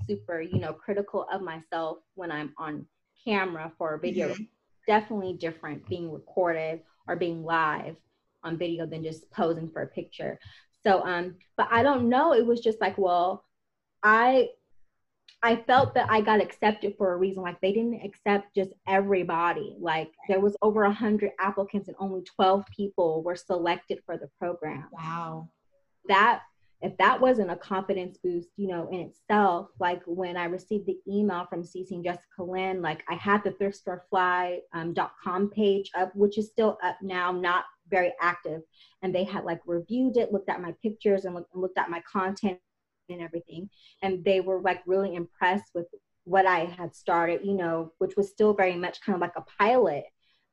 [0.06, 2.86] super, you know, critical of myself when I'm on
[3.24, 4.28] camera for a video.
[4.28, 4.42] Mm-hmm.
[4.86, 7.96] Definitely different being recorded or being live
[8.42, 10.38] on video than just posing for a picture.
[10.84, 12.34] So, um, but I don't know.
[12.34, 13.44] It was just like, well,
[14.02, 14.50] I
[15.44, 17.42] I felt that I got accepted for a reason.
[17.42, 19.76] Like they didn't accept just everybody.
[19.78, 24.30] Like there was over a hundred applicants and only 12 people were selected for the
[24.38, 24.88] program.
[24.90, 25.50] Wow.
[26.08, 26.40] That
[26.80, 30.98] if that wasn't a confidence boost, you know, in itself, like when I received the
[31.06, 34.62] email from Cece and Jessica Lynn, like I had the thriftstorefly.com
[35.26, 38.62] um, page up, which is still up now, not very active.
[39.02, 42.02] And they had like reviewed it, looked at my pictures and looked, looked at my
[42.10, 42.58] content
[43.08, 43.68] and everything.
[44.02, 45.86] And they were like really impressed with
[46.24, 49.44] what I had started, you know, which was still very much kind of like a
[49.58, 50.04] pilot.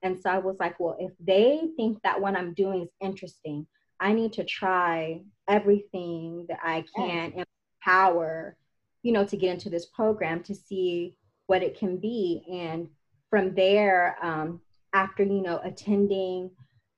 [0.04, 3.68] And so I was like, well, if they think that what I'm doing is interesting,
[4.00, 7.46] I need to try everything that I can
[7.86, 8.58] empower,
[9.04, 12.44] you know, to get into this program to see what it can be.
[12.52, 12.88] And
[13.30, 14.62] from there, um,
[14.94, 16.52] after, you know, attending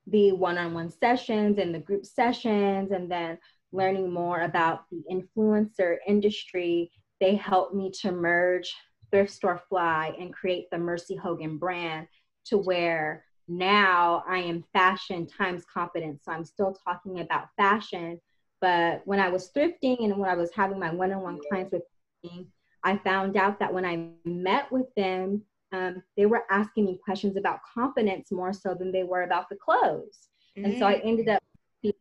[0.08, 3.38] the one on one sessions and the group sessions, and then
[3.74, 8.74] learning more about the influencer industry, they helped me to merge
[9.11, 12.07] Thrift Store Fly and create the Mersy Hogan brand
[12.45, 16.24] to where now I am fashion times confidence.
[16.26, 18.19] So I'm still talking about fashion.
[18.61, 21.74] But when I was thrifting and when I was having my one on one clients
[21.74, 21.84] with
[22.24, 22.47] me,
[22.84, 25.41] I found out that when I met with them,
[25.74, 29.55] um, they were asking me questions about confidence more so than they were about the
[29.55, 30.30] clothes.
[30.57, 30.65] Mm-hmm.
[30.65, 31.41] And so I ended up
[31.82, 31.93] being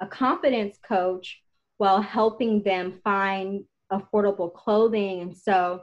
[0.00, 1.40] a confidence coach
[1.78, 5.20] while helping them find affordable clothing.
[5.20, 5.82] And so,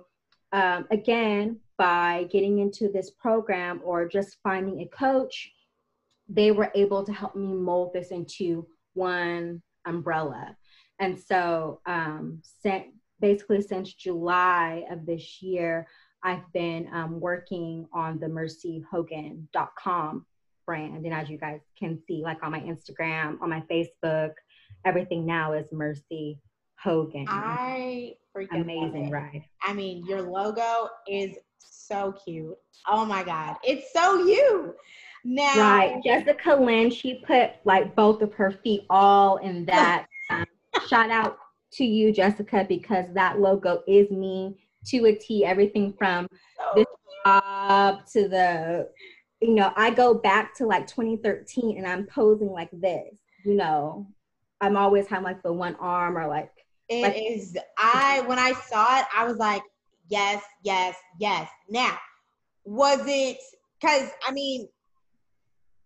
[0.51, 5.51] um, again, by getting into this program or just finding a coach,
[6.27, 10.55] they were able to help me mold this into one umbrella.
[10.99, 12.41] And so, um,
[13.19, 15.87] basically, since July of this year,
[16.23, 20.25] I've been um, working on the mersyhogan.com
[20.67, 21.03] brand.
[21.05, 24.33] And as you guys can see, like on my Instagram, on my Facebook,
[24.85, 26.37] everything now is Mersy
[26.75, 27.25] Hogan.
[27.27, 29.43] I freaking amazing ride.
[29.63, 32.55] I mean, your logo is so cute.
[32.87, 33.55] Oh my God.
[33.63, 34.75] It's so you.
[35.23, 36.03] Now, right.
[36.03, 40.05] Jessica Lynn, she put like both of her feet all in that.
[40.29, 40.45] um,
[40.87, 41.37] shout out
[41.73, 44.57] to you, Jessica, because that logo is me
[44.87, 45.43] to a T.
[45.43, 46.85] Everything from so the
[47.25, 48.89] top to the
[49.41, 54.07] you know, I go back to like 2013 and I'm posing like this, you know,
[54.61, 56.51] I'm always having like the one arm or like.
[56.89, 57.57] It like, is.
[57.77, 59.61] I when I saw it, I was like,
[60.09, 61.49] yes, yes, yes.
[61.69, 61.97] Now,
[62.63, 63.37] was it?
[63.79, 64.67] Because I mean,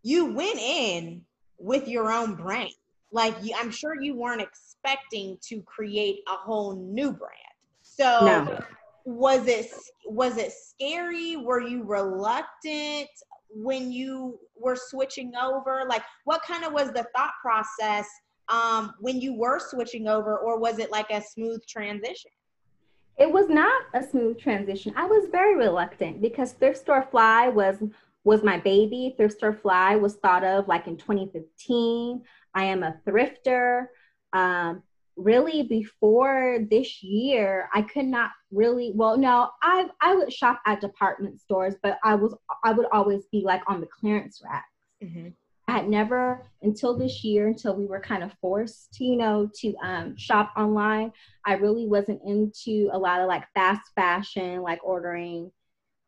[0.03, 1.23] you went in
[1.57, 2.71] with your own brand.
[3.11, 7.35] Like you, I'm sure you weren't expecting to create a whole new brand.
[7.81, 8.25] So.
[8.25, 8.59] No.
[9.03, 9.65] Was it
[10.05, 11.35] was it scary?
[11.35, 13.09] Were you reluctant?
[13.53, 15.83] When you were switching over?
[15.87, 18.07] Like, what kind of was the thought process
[18.49, 22.31] um, when you were switching over, or was it like a smooth transition?
[23.17, 24.93] It was not a smooth transition.
[24.95, 27.77] I was very reluctant because Thrift Store Fly was
[28.23, 29.13] was my baby.
[29.17, 32.21] Thrift Store Fly was thought of like in 2015.
[32.53, 33.87] I am a thrifter.
[34.33, 34.83] Um,
[35.23, 40.81] really before this year i could not really well no i i would shop at
[40.81, 44.67] department stores but i was i would always be like on the clearance racks
[45.03, 45.29] mm-hmm.
[45.67, 49.49] i had never until this year until we were kind of forced to you know
[49.53, 51.11] to um, shop online
[51.45, 55.51] i really wasn't into a lot of like fast fashion like ordering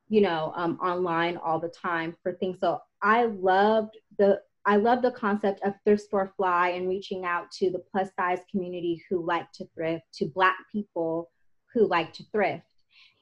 [0.09, 5.01] you know um, online all the time for things so i loved the I love
[5.01, 9.25] the concept of thrift store fly and reaching out to the plus size community who
[9.25, 11.31] like to thrift, to Black people
[11.73, 12.63] who like to thrift.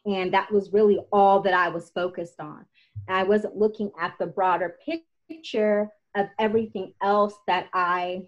[0.06, 2.66] And that was really all that I was focused on.
[3.08, 4.78] I wasn't looking at the broader
[5.30, 8.24] picture of everything else that I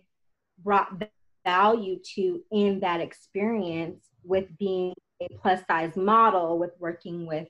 [0.63, 1.03] brought
[1.45, 7.47] value to in that experience with being a plus size model, with working with,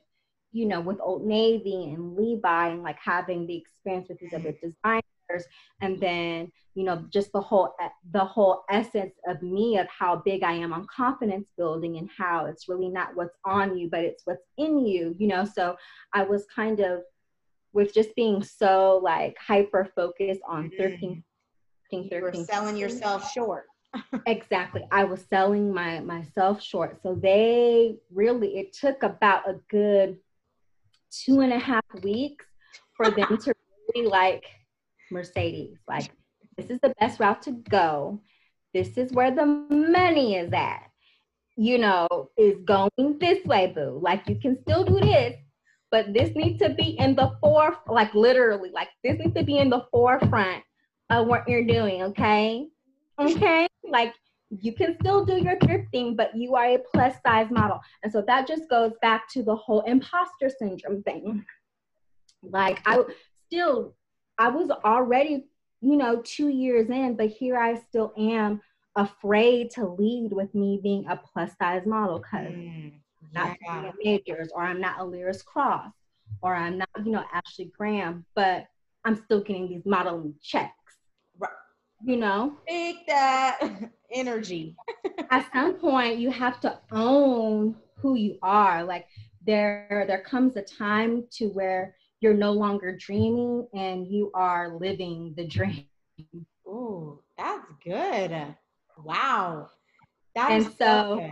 [0.52, 4.52] you know, with Old Navy and Levi and like having the experience with these other
[4.52, 5.02] designers
[5.80, 7.74] and then you know just the whole
[8.12, 12.46] the whole essence of me of how big i am on confidence building and how
[12.46, 15.44] it's really not what's on you but it's what's in you you know?
[15.44, 15.76] So
[16.12, 17.02] i was kind of
[17.72, 20.82] with just being so like hyper focused on mm-hmm.
[20.82, 21.24] 13
[21.90, 23.64] 13 you were selling yourself short.
[24.26, 24.84] Exactly.
[24.90, 27.00] I was selling my myself short.
[27.00, 30.18] So they really it took about a good
[31.12, 32.44] two and a half weeks
[32.96, 33.54] for them to
[33.94, 34.44] really like
[35.10, 35.78] Mercedes.
[35.88, 36.10] Like,
[36.56, 38.20] this is the best route to go.
[38.72, 40.90] This is where the money is at.
[41.56, 42.90] You know, is going
[43.20, 44.00] this way, boo.
[44.02, 45.36] Like, you can still do this,
[45.90, 49.58] but this needs to be in the foref, like literally, like this needs to be
[49.58, 50.64] in the forefront
[51.10, 52.66] of what you're doing, okay?
[53.18, 53.68] Okay?
[53.88, 54.14] Like
[54.50, 57.80] you can still do your thrifting, but you are a plus size model.
[58.02, 61.44] And so that just goes back to the whole imposter syndrome thing.
[62.42, 63.02] Like I
[63.46, 63.94] still
[64.38, 65.46] I was already,
[65.80, 68.60] you know, two years in, but here I still am
[68.96, 72.92] afraid to lead with me being a plus size model because mm,
[73.32, 73.54] yeah.
[73.64, 75.92] not majors or I'm not a Lyris Cross
[76.42, 78.66] or I'm not, you know, Ashley Graham, but
[79.04, 80.72] I'm still getting these modeling checks.
[81.38, 81.50] Right.
[82.04, 82.56] You know?
[82.68, 84.76] Take that energy.
[85.30, 88.84] At some point you have to own who you are.
[88.84, 89.06] Like
[89.46, 95.34] there there comes a time to where you're no longer dreaming and you are living
[95.36, 95.84] the dream.
[96.66, 98.34] Oh, that's good.
[98.96, 99.68] Wow.
[100.34, 101.30] That and so,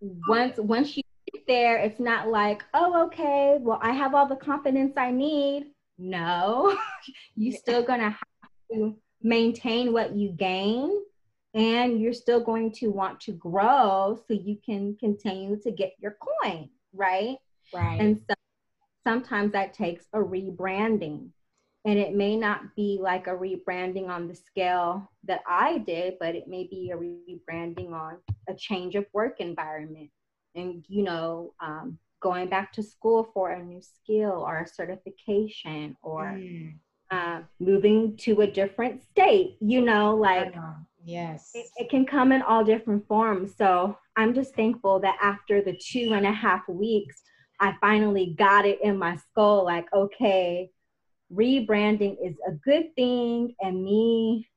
[0.00, 4.36] once once you get there, it's not like, oh, okay, well, I have all the
[4.36, 5.72] confidence I need.
[5.98, 6.74] No,
[7.36, 11.02] you're still gonna have to maintain what you gain
[11.52, 16.16] and you're still going to want to grow so you can continue to get your
[16.42, 17.36] coin, right?
[17.74, 18.00] Right.
[18.00, 18.34] And so
[19.04, 21.30] sometimes that takes a rebranding.
[21.86, 26.34] And it may not be like a rebranding on the scale that I did, but
[26.34, 30.10] it may be a rebranding on a change of work environment
[30.54, 35.96] and, you know, um, going back to school for a new skill or a certification
[36.02, 36.74] or mm.
[37.10, 40.54] uh, moving to a different state, you know, like,
[41.02, 43.54] yes, it, it can come in all different forms.
[43.56, 47.22] So I'm just thankful that after the two and a half weeks,
[47.60, 50.70] I finally got it in my skull like, okay,
[51.32, 54.48] rebranding is a good thing, and me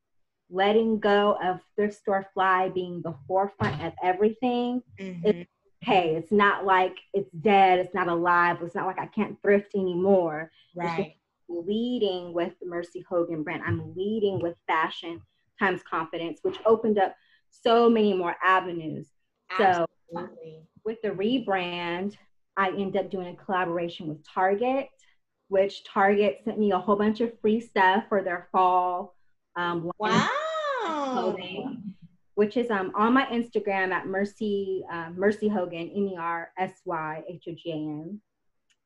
[0.49, 5.25] letting go of thrift store fly being the forefront of everything mm-hmm.
[5.25, 5.49] it's
[5.83, 6.15] okay.
[6.15, 10.51] It's not like it's dead, it's not alive, it's not like I can't thrift anymore.
[10.75, 11.15] Right.
[11.49, 13.63] leading with the Mersy Hogan brand.
[13.65, 15.21] I'm leading with fashion
[15.59, 17.15] times confidence, which opened up
[17.49, 19.07] so many more avenues.
[19.51, 19.87] Absolutely.
[20.11, 22.15] So with the rebrand,
[22.57, 24.89] I ended up doing a collaboration with Target,
[25.47, 29.15] which Target sent me a whole bunch of free stuff for their fall.
[29.55, 30.29] Um, wow.
[30.85, 31.95] Clothing,
[32.35, 36.73] which is um, on my Instagram at Mersy uh, Mersy Hogan M E R S
[36.85, 38.21] Y H O G A N.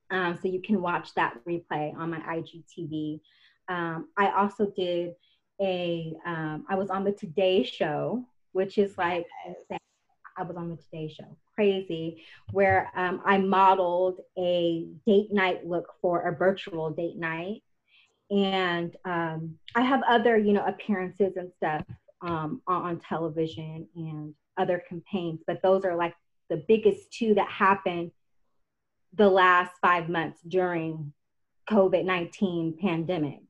[0.10, 3.20] Um, so you can watch that replay on my IGTV.
[3.68, 5.14] Um, I also did
[5.62, 9.26] a, um, I was on the Today Show, which is like,
[10.38, 15.88] I was on the Today Show, crazy, where um, I modeled a date night look
[16.02, 17.64] for a virtual date night.
[18.30, 21.84] And um, I have other, you know, appearances and stuff
[22.22, 26.14] um, on, on television and other campaigns, but those are like
[26.50, 28.12] the biggest two that happened
[29.14, 31.14] the last five months during
[31.70, 33.47] COVID-19 pandemic.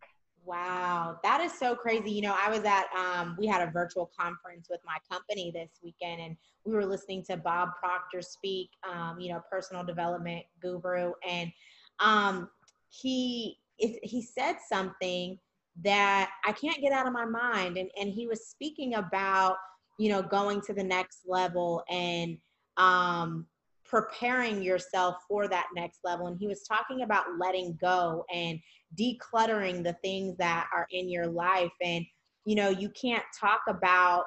[0.47, 2.09] Wow, that is so crazy.
[2.09, 5.71] You know, I was at, um, we had a virtual conference with my company this
[5.83, 11.11] weekend, and we were listening to Bob Proctor speak, um, you know, personal development guru.
[11.27, 11.51] And
[11.99, 12.49] um,
[12.87, 15.37] he, he said something
[15.83, 17.77] that I can't get out of my mind.
[17.77, 19.57] And, and he was speaking about,
[19.99, 22.37] you know, going to the next level and
[22.77, 23.47] um,
[23.87, 26.27] preparing yourself for that next level.
[26.27, 28.59] And he was talking about letting go and
[28.99, 31.71] decluttering the things that are in your life.
[31.81, 32.05] And,
[32.45, 34.25] you know, you can't talk about,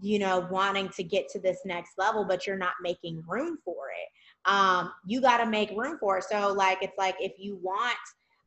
[0.00, 3.86] you know, wanting to get to this next level, but you're not making room for
[3.90, 4.50] it.
[4.50, 6.24] Um, you got to make room for it.
[6.24, 7.96] So, like, it's like if you want,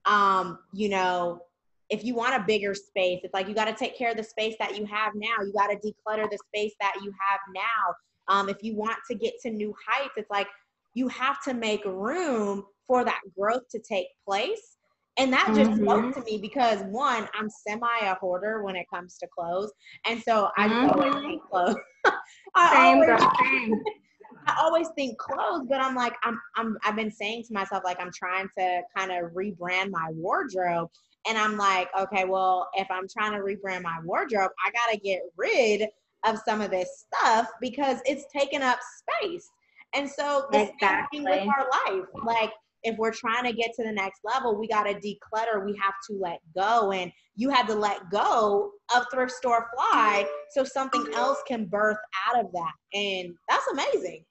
[0.06, 1.42] um, you know,
[1.90, 4.24] if you want a bigger space, it's like you got to take care of the
[4.24, 5.36] space that you have now.
[5.46, 7.96] You got to declutter the space that you have now.
[8.28, 10.48] Um, if you want to get to new heights, it's like
[10.94, 14.78] you have to make room for that growth to take place.
[15.18, 15.84] And that just mm-hmm.
[15.84, 19.72] spoke to me because one, I'm semi a hoarder when it comes to clothes.
[20.06, 20.90] And so I mm-hmm.
[20.90, 21.76] always think clothes.
[22.56, 23.80] I, same, always,
[24.48, 28.00] I always think clothes, but I'm like, I'm I'm I've been saying to myself, like
[28.02, 30.90] I'm trying to kind of rebrand my wardrobe.
[31.28, 35.22] And I'm like, okay, well, if I'm trying to rebrand my wardrobe, I gotta get
[35.38, 35.88] rid
[36.26, 38.80] of some of this stuff because it's taking up
[39.22, 39.50] space.
[39.94, 41.20] And so the exactly.
[41.20, 42.06] same thing with our life.
[42.24, 42.52] Like
[42.84, 45.66] if we're trying to get to the next level, we got to declutter.
[45.66, 46.92] We have to let go.
[46.92, 51.98] And you had to let go of thrift store fly so something else can birth
[52.28, 52.74] out of that.
[52.94, 54.24] And that's amazing.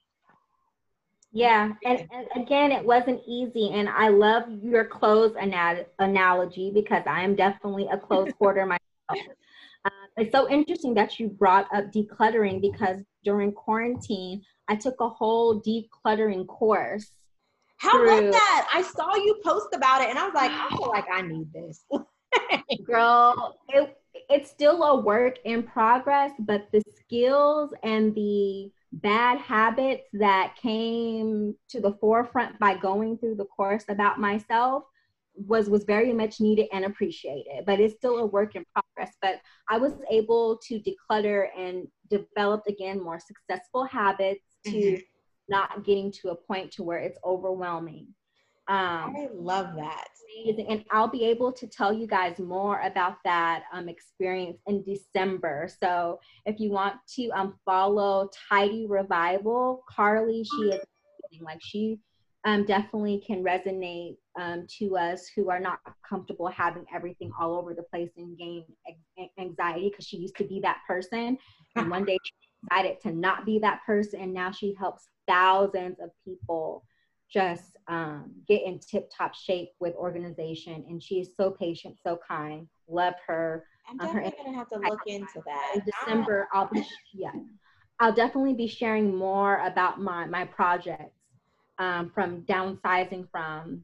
[1.37, 3.71] Yeah, and, and, again, it wasn't easy.
[3.73, 8.65] And I love your clothes ana- analogy because I am definitely a clothes hoarder
[9.11, 9.27] myself.
[9.85, 15.09] Uh, it's so interesting that you brought up decluttering because during quarantine, I took a
[15.09, 17.11] whole decluttering course.
[17.77, 18.27] How through...
[18.27, 18.69] was that?
[18.73, 21.53] I saw you post about it and I was like, I feel like I need
[21.53, 21.85] this.
[22.85, 23.97] Girl, it,
[24.31, 31.55] it's still a work in progress, but the skills and the bad habits that came
[31.69, 34.85] to the forefront by going through the course about myself
[35.35, 39.41] was was very much needed and appreciated but it's still a work in progress but
[39.69, 45.03] i was able to declutter and develop again more successful habits to mm-hmm.
[45.49, 48.07] not getting to a point to where it's overwhelming
[48.67, 50.09] um, I love that.
[50.47, 55.69] And I'll be able to tell you guys more about that um, experience in December.
[55.83, 60.81] So if you want to um, follow Tidy Revival, Carly, she is
[61.41, 61.99] like she
[62.45, 67.73] um, definitely can resonate um, to us who are not comfortable having everything all over
[67.73, 68.65] the place and gain
[69.39, 71.39] anxiety because she used to be that person.
[71.77, 72.33] And one day she
[72.69, 74.21] decided to not be that person.
[74.21, 76.85] And now she helps thousands of people
[77.33, 80.85] just um, get in tip top shape with organization.
[80.89, 82.69] And she is so patient, so kind.
[82.89, 83.65] Love her.
[83.89, 85.73] I'm um, definitely gonna have to look into that.
[85.75, 87.33] In December, I'll be yeah,
[88.01, 91.14] I'll definitely be sharing more about my my projects
[91.79, 93.83] um, from downsizing from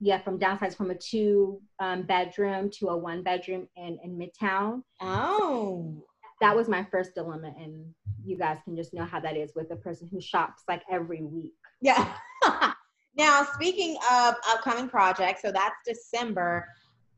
[0.00, 4.82] yeah from downsizing from a two um, bedroom to a one bedroom in in midtown.
[5.00, 6.02] Oh.
[6.40, 7.86] That was my first dilemma and
[8.24, 11.22] you guys can just know how that is with a person who shops like every
[11.22, 11.54] week.
[11.80, 12.12] Yeah.
[13.16, 16.66] Now speaking of upcoming projects so that's december.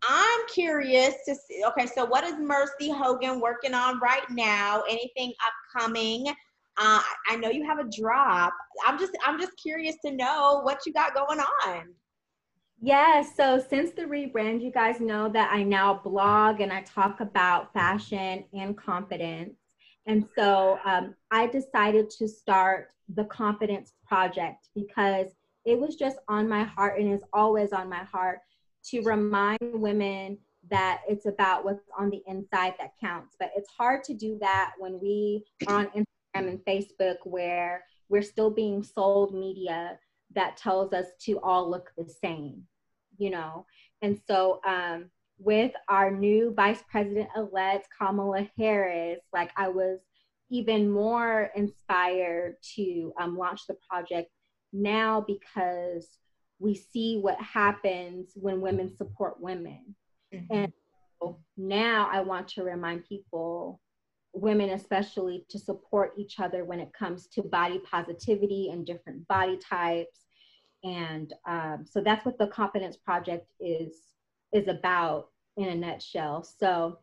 [0.07, 4.83] I'm curious to see okay so what is mersy hogan working on right now?
[4.91, 5.33] Anything
[5.75, 6.35] upcoming
[6.79, 8.53] uh, I know you have a drop.
[8.87, 11.95] I'm just I'm just curious to know what you got going on.
[12.81, 17.21] Yeah, so since the rebrand, you guys know that I now blog and I talk
[17.21, 19.55] about fashion and confidence.
[20.07, 25.29] And so um, I decided to start the Confidence Project because
[25.65, 28.41] it was just on my heart and is always on my heart
[28.91, 30.39] to remind women
[30.71, 33.37] that it's about what's on the inside that counts.
[33.39, 35.91] But it's hard to do that when we are on
[36.45, 39.99] and Facebook where we're still being sold media
[40.35, 42.63] that tells us to all look the same,
[43.19, 43.67] you know?
[44.03, 50.01] And so, um, with our new vice president elect, Kamala Harris, like I was
[50.51, 54.31] even more inspired to um, launch the project
[54.73, 56.09] now because
[56.59, 59.95] we see what happens when women support women.
[60.35, 60.55] Mm-hmm.
[60.55, 60.73] And
[61.57, 63.81] now I want to remind people,
[64.37, 69.59] women especially, to support each other when it comes to body positivity and different body
[69.59, 70.27] types.
[70.85, 73.97] And um, so that's what the Confidence Project is
[74.53, 76.43] is about in a nutshell.
[76.45, 76.99] So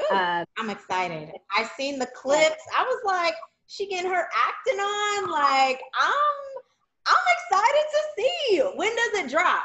[0.00, 1.32] Ooh, uh, I'm excited.
[1.56, 2.62] I seen the clips.
[2.76, 3.34] I was like,
[3.66, 5.30] she getting her acting on.
[5.30, 6.62] Like I'm
[7.06, 8.56] I'm excited to see.
[8.56, 9.62] you When does it drop?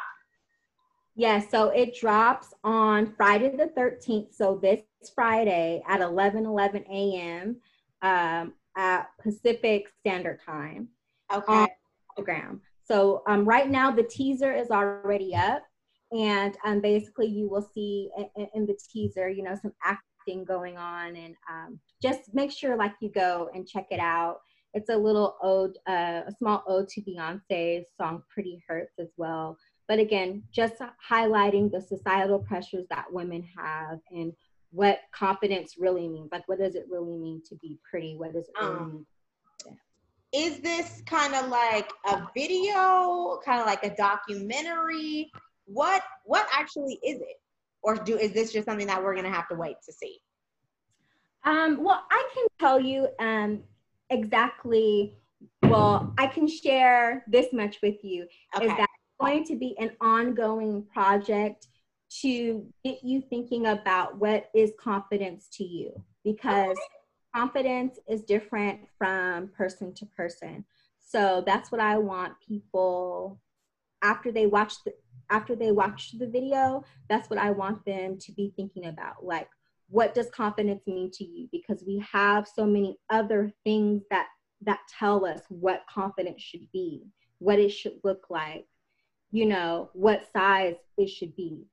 [1.15, 4.35] Yeah, so it drops on Friday the 13th.
[4.35, 4.81] So this
[5.15, 7.57] Friday at 11 11 a.m.
[8.01, 10.89] Um, at Pacific Standard Time.
[11.33, 11.67] Okay.
[12.17, 12.59] Instagram.
[12.83, 15.63] So um, right now the teaser is already up,
[16.11, 20.77] and um, basically you will see in, in the teaser, you know, some acting going
[20.77, 24.37] on, and um, just make sure like you go and check it out.
[24.73, 29.57] It's a little ode, uh, a small ode to Beyonce's song "Pretty Hurts" as well.
[29.87, 30.75] But again, just
[31.09, 34.33] highlighting the societal pressures that women have and
[34.71, 36.29] what confidence really means.
[36.31, 38.15] Like, what does it really mean to be pretty?
[38.15, 39.05] What does it really um, mean?
[40.33, 45.31] Is this kind of like a video, kind of like a documentary?
[45.65, 47.39] What what actually is it?
[47.81, 50.19] Or do is this just something that we're gonna have to wait to see?
[51.45, 53.63] Um, well, I can tell you um,
[54.09, 55.15] exactly.
[55.63, 58.65] Well, I can share this much with you okay.
[58.65, 58.89] is that
[59.19, 61.67] going to be an ongoing project
[62.09, 65.91] to get you thinking about what is confidence to you
[66.23, 66.77] because
[67.35, 70.65] confidence is different from person to person.
[70.99, 73.39] So that's what I want people
[74.03, 74.93] after they watch the
[75.29, 79.25] after they watch the video, that's what I want them to be thinking about.
[79.25, 79.49] Like,
[79.89, 81.49] what does confidence mean to you?
[81.51, 84.27] Because we have so many other things that
[84.61, 87.03] that tell us what confidence should be,
[87.39, 88.65] what it should look like,
[89.31, 91.65] you know, what size it should be.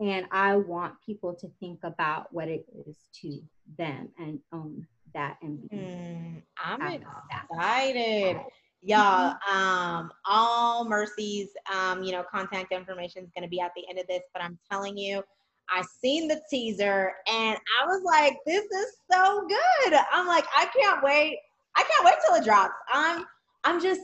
[0.00, 3.40] And I want people to think about what it is to
[3.78, 5.76] them and own that and be.
[5.76, 8.40] Mm, I'm excited.
[8.84, 9.56] Y'all, mm-hmm.
[9.56, 13.98] um, all Mersy's, um, you know, contact information is going to be at the end
[13.98, 15.22] of this, but I'm telling you,
[15.68, 19.94] I seen the teaser and I was like, this is so good.
[20.10, 21.38] I'm like, I can't wait.
[21.76, 22.74] I can't wait till it drops.
[22.92, 23.24] I'm,
[23.64, 24.00] I'm just,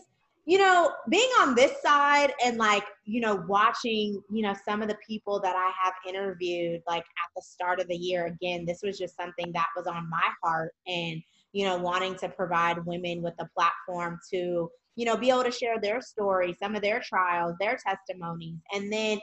[0.48, 4.88] you know, being on this side and like, you know, watching, you know, some of
[4.88, 8.80] the people that I have interviewed like at the start of the year, again, this
[8.82, 11.20] was just something that was on my heart and,
[11.52, 15.50] you know, wanting to provide women with a platform to, you know, be able to
[15.50, 19.18] share their story, some of their trials, their testimonies, and then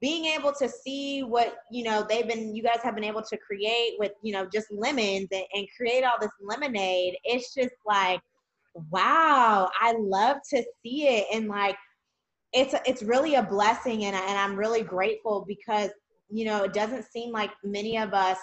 [0.00, 3.36] being able to see what you know they've been you guys have been able to
[3.36, 7.16] create with you know just lemons and, and create all this lemonade.
[7.24, 8.20] It's just like
[8.90, 11.26] wow, I love to see it.
[11.32, 11.76] And like,
[12.52, 14.04] it's, it's really a blessing.
[14.04, 15.90] And, and I'm really grateful because,
[16.30, 18.38] you know, it doesn't seem like many of us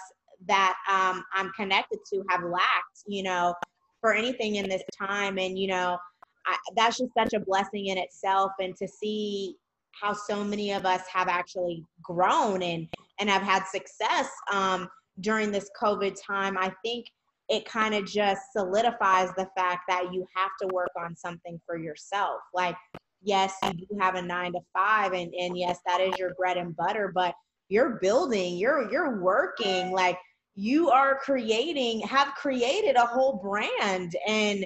[0.46, 3.54] that um, I'm connected to have lacked, you know,
[4.00, 5.38] for anything in this time.
[5.38, 5.98] And, you know,
[6.46, 8.52] I, that's just such a blessing in itself.
[8.60, 9.56] And to see
[10.00, 12.86] how so many of us have actually grown and,
[13.18, 14.88] and have had success um,
[15.20, 17.06] during this COVID time, I think
[17.48, 21.78] it kind of just solidifies the fact that you have to work on something for
[21.78, 22.40] yourself.
[22.52, 22.76] Like,
[23.22, 26.56] yes, you do have a nine to five, and, and yes, that is your bread
[26.56, 27.34] and butter, but
[27.68, 30.18] you're building, you're you're working, like
[30.54, 34.16] you are creating, have created a whole brand.
[34.26, 34.64] And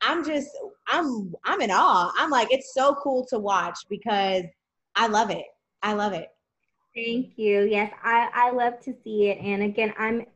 [0.00, 0.48] I'm just
[0.88, 2.12] I'm I'm in awe.
[2.18, 4.44] I'm like, it's so cool to watch because
[4.96, 5.44] I love it.
[5.82, 6.28] I love it.
[6.94, 7.62] Thank you.
[7.62, 9.38] Yes, I, I love to see it.
[9.38, 10.26] And again, I'm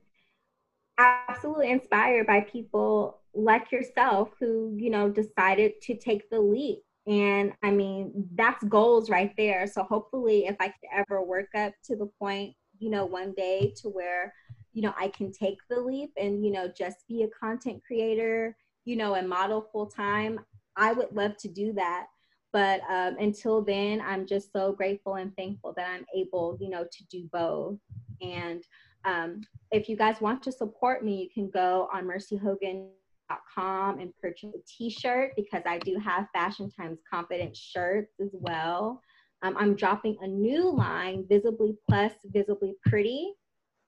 [0.98, 6.78] absolutely inspired by people like yourself who, you know, decided to take the leap.
[7.06, 9.66] And I mean, that's goals right there.
[9.66, 13.72] So hopefully, if I could ever work up to the point, you know, one day
[13.82, 14.34] to where,
[14.72, 18.56] you know, I can take the leap and, you know, just be a content creator,
[18.84, 20.40] you know, and model full time,
[20.76, 22.06] I would love to do that.
[22.52, 26.84] But um, until then, I'm just so grateful and thankful that I'm able, you know,
[26.84, 27.78] to do both.
[28.20, 28.62] And
[29.06, 29.40] um,
[29.70, 34.58] if you guys want to support me, you can go on mersyhogan.com and purchase a
[34.66, 39.00] t-shirt because I do have Fashion Times Confidence shirts as well.
[39.42, 43.32] Um, I'm dropping a new line, Visibly Plus, Visibly Pretty.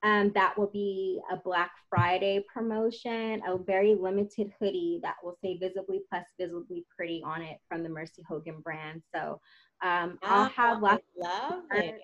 [0.04, 5.58] Um, that will be a Black Friday promotion, a very limited hoodie that will say
[5.58, 9.02] Visibly Plus, Visibly Pretty on it from the Mersy Hogan brand.
[9.12, 9.40] So
[9.82, 11.02] um, I'll have lots.
[11.16, 11.98] Love it.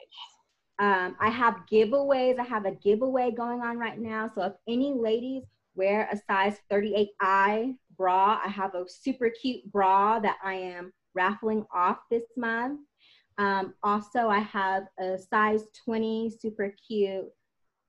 [0.78, 2.38] Um, I have giveaways.
[2.38, 4.30] I have a giveaway going on right now.
[4.34, 5.44] So if any ladies
[5.74, 11.64] wear a size 38I bra, I have a super cute bra that I am raffling
[11.72, 12.80] off this month.
[13.38, 17.26] Um, also, I have a size 20 super cute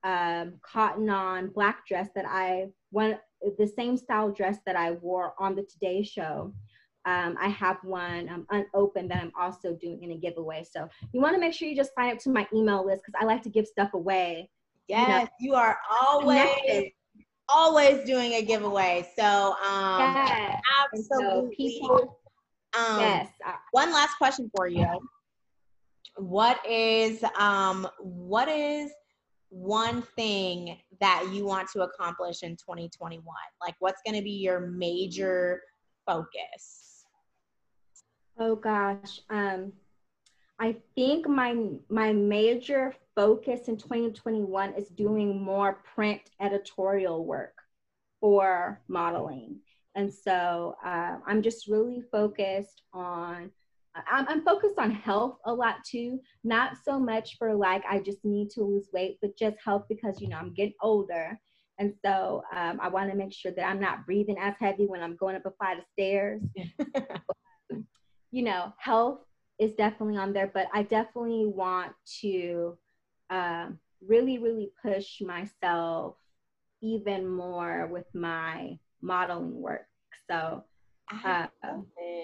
[0.04, 3.18] um, cotton on black dress that I one
[3.58, 6.54] the same style dress that I wore on the Today Show.
[7.06, 10.66] Um, I have one um, unopened that I'm also doing in a giveaway.
[10.70, 13.20] So you want to make sure you just sign up to my email list because
[13.22, 14.50] I like to give stuff away.
[14.88, 16.92] Yes, you, know, you are always connected.
[17.50, 19.08] always doing a giveaway.
[19.18, 20.62] So um, yes.
[20.84, 21.10] absolutely.
[21.12, 22.20] So people,
[22.78, 23.30] um, yes.
[23.72, 24.88] One last question for you.
[26.18, 28.92] What is um what is
[29.50, 33.24] one thing that you want to accomplish in 2021?
[33.62, 35.62] Like what's going to be your major
[36.06, 36.85] focus?
[38.38, 39.22] Oh gosh.
[39.30, 39.74] Um
[40.60, 41.56] I think my
[41.90, 47.54] my major focus in 2021 is doing more print editorial work
[48.20, 49.60] for modeling.
[49.96, 53.50] And so uh, I'm just really focused on,
[54.12, 56.20] I'm, I'm focused on health a lot too.
[56.44, 60.20] Not so much for like, I just need to lose weight, but just health because,
[60.20, 61.40] you know, I'm getting older.
[61.80, 65.02] And so um, I want to make sure that I'm not breathing as heavy when
[65.02, 66.42] I'm going up a flight of stairs.
[68.36, 69.20] you know, health
[69.60, 72.78] is definitely on there, but I definitely want to
[73.30, 73.68] uh,
[74.06, 76.18] really, really push myself
[76.82, 79.88] even more with my modeling work.
[80.30, 80.66] So
[81.24, 81.48] uh,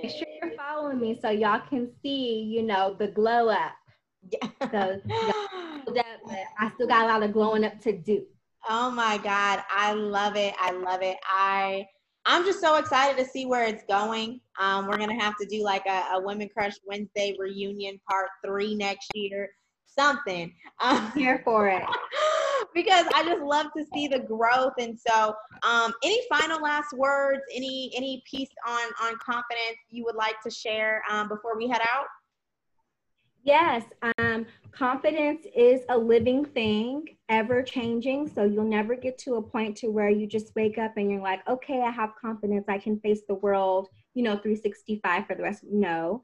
[0.04, 3.72] make sure you're following me so y'all can see, you know, the glow up.
[4.30, 4.50] Yeah.
[4.70, 5.02] So
[6.60, 8.26] I still got a lot of glowing up to do.
[8.70, 9.64] Oh my God.
[9.72, 10.54] I love it.
[10.60, 11.16] I love it.
[11.24, 11.88] I
[12.26, 14.42] I'm just so excited to see where it's going.
[14.60, 18.76] Um, we're gonna have to do like a, a Women Crush Wednesday reunion part three
[18.76, 19.50] next year.
[19.88, 20.54] Something.
[20.80, 21.84] I'm Here for it.
[22.74, 24.74] because I just love to see the growth.
[24.80, 27.42] And so, um, any final last words?
[27.54, 31.82] Any any piece on on confidence you would like to share um, before we head
[31.82, 32.06] out?
[33.44, 33.84] Yes,
[34.18, 38.28] um, confidence is a living thing, ever changing.
[38.28, 41.22] So you'll never get to a point to where you just wake up and you're
[41.22, 42.66] like, okay, I have confidence.
[42.68, 45.64] I can face the world, you know, 365 for the rest.
[45.64, 46.24] No,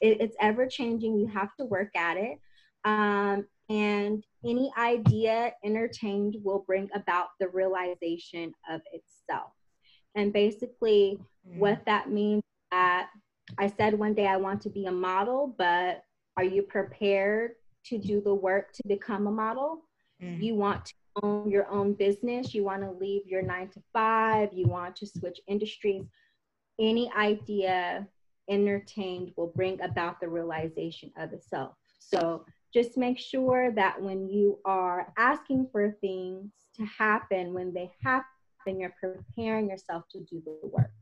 [0.00, 1.18] it, it's ever changing.
[1.18, 2.38] You have to work at it.
[2.84, 9.52] Um, and any idea entertained will bring about the realization of itself.
[10.14, 11.58] And basically, mm.
[11.58, 13.08] what that means that
[13.56, 16.02] I said one day I want to be a model, but
[16.38, 19.82] are you prepared to do the work to become a model?
[20.22, 20.40] Mm.
[20.40, 24.50] You want to own your own business, you want to leave your nine to five,
[24.52, 26.04] you want to switch industries.
[26.78, 28.06] Any idea
[28.48, 31.72] entertained will bring about the realization of itself.
[31.98, 37.90] So just make sure that when you are asking for things to happen, when they
[38.00, 40.92] happen, you're preparing yourself to do the work.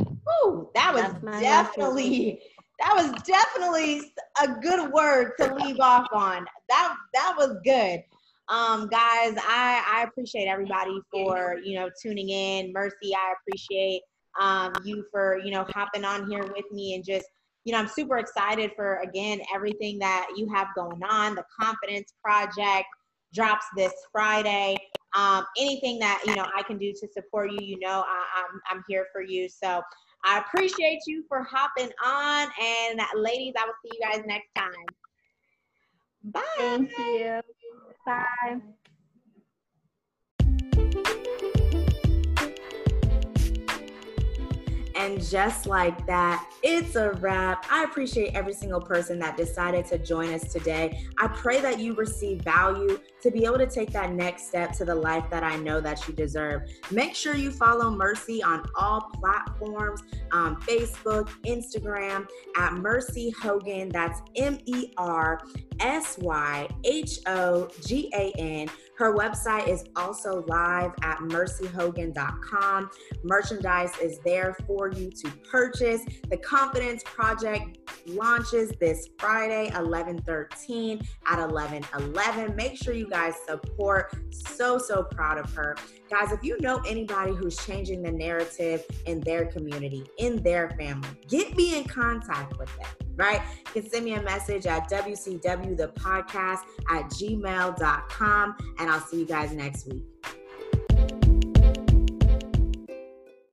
[0.00, 2.40] Ooh, that was definitely
[2.80, 4.12] that was definitely
[4.42, 6.46] a good word to leave off on.
[6.68, 8.02] That that was good.
[8.48, 12.72] Um, guys, I, I appreciate everybody for you know tuning in.
[12.72, 14.02] Mersy, I appreciate
[14.40, 17.26] um, you for you know hopping on here with me and just
[17.64, 21.34] you know, I'm super excited for again everything that you have going on.
[21.34, 22.86] The Confidence Project
[23.34, 24.76] drops this Friday.
[25.16, 28.60] Um, anything that you know I can do to support you, you know, I, I'm
[28.70, 29.48] I'm here for you.
[29.48, 29.82] So
[30.24, 34.70] I appreciate you for hopping on, and ladies, I will see you guys next time.
[36.24, 36.42] Bye.
[36.58, 37.40] Thank you.
[38.06, 38.60] Bye.
[44.96, 47.64] And just like that, it's a wrap.
[47.70, 51.06] I appreciate every single person that decided to join us today.
[51.18, 54.84] I pray that you receive value to be able to take that next step to
[54.84, 56.62] the life that I know that you deserve.
[56.90, 60.02] Make sure you follow Mersy on all platforms
[60.32, 63.88] um, Facebook, Instagram at Mersy Hogan.
[63.88, 65.40] That's M E R
[65.80, 68.68] S Y H O G A N.
[68.96, 72.90] Her website is also live at mersyhogan.com.
[73.24, 76.02] Merchandise is there for you to purchase.
[76.28, 82.56] The Confidence Project launches this Friday, 11 13 at 11 11.
[82.56, 84.14] Make sure you guys support.
[84.30, 85.76] So, so proud of her.
[86.08, 91.08] Guys, if you know anybody who's changing the narrative in their community, in their family,
[91.28, 93.42] get me in contact with them right?
[93.74, 99.18] You can send me a message at WCW the podcast at gmail.com and I'll see
[99.18, 100.04] you guys next week.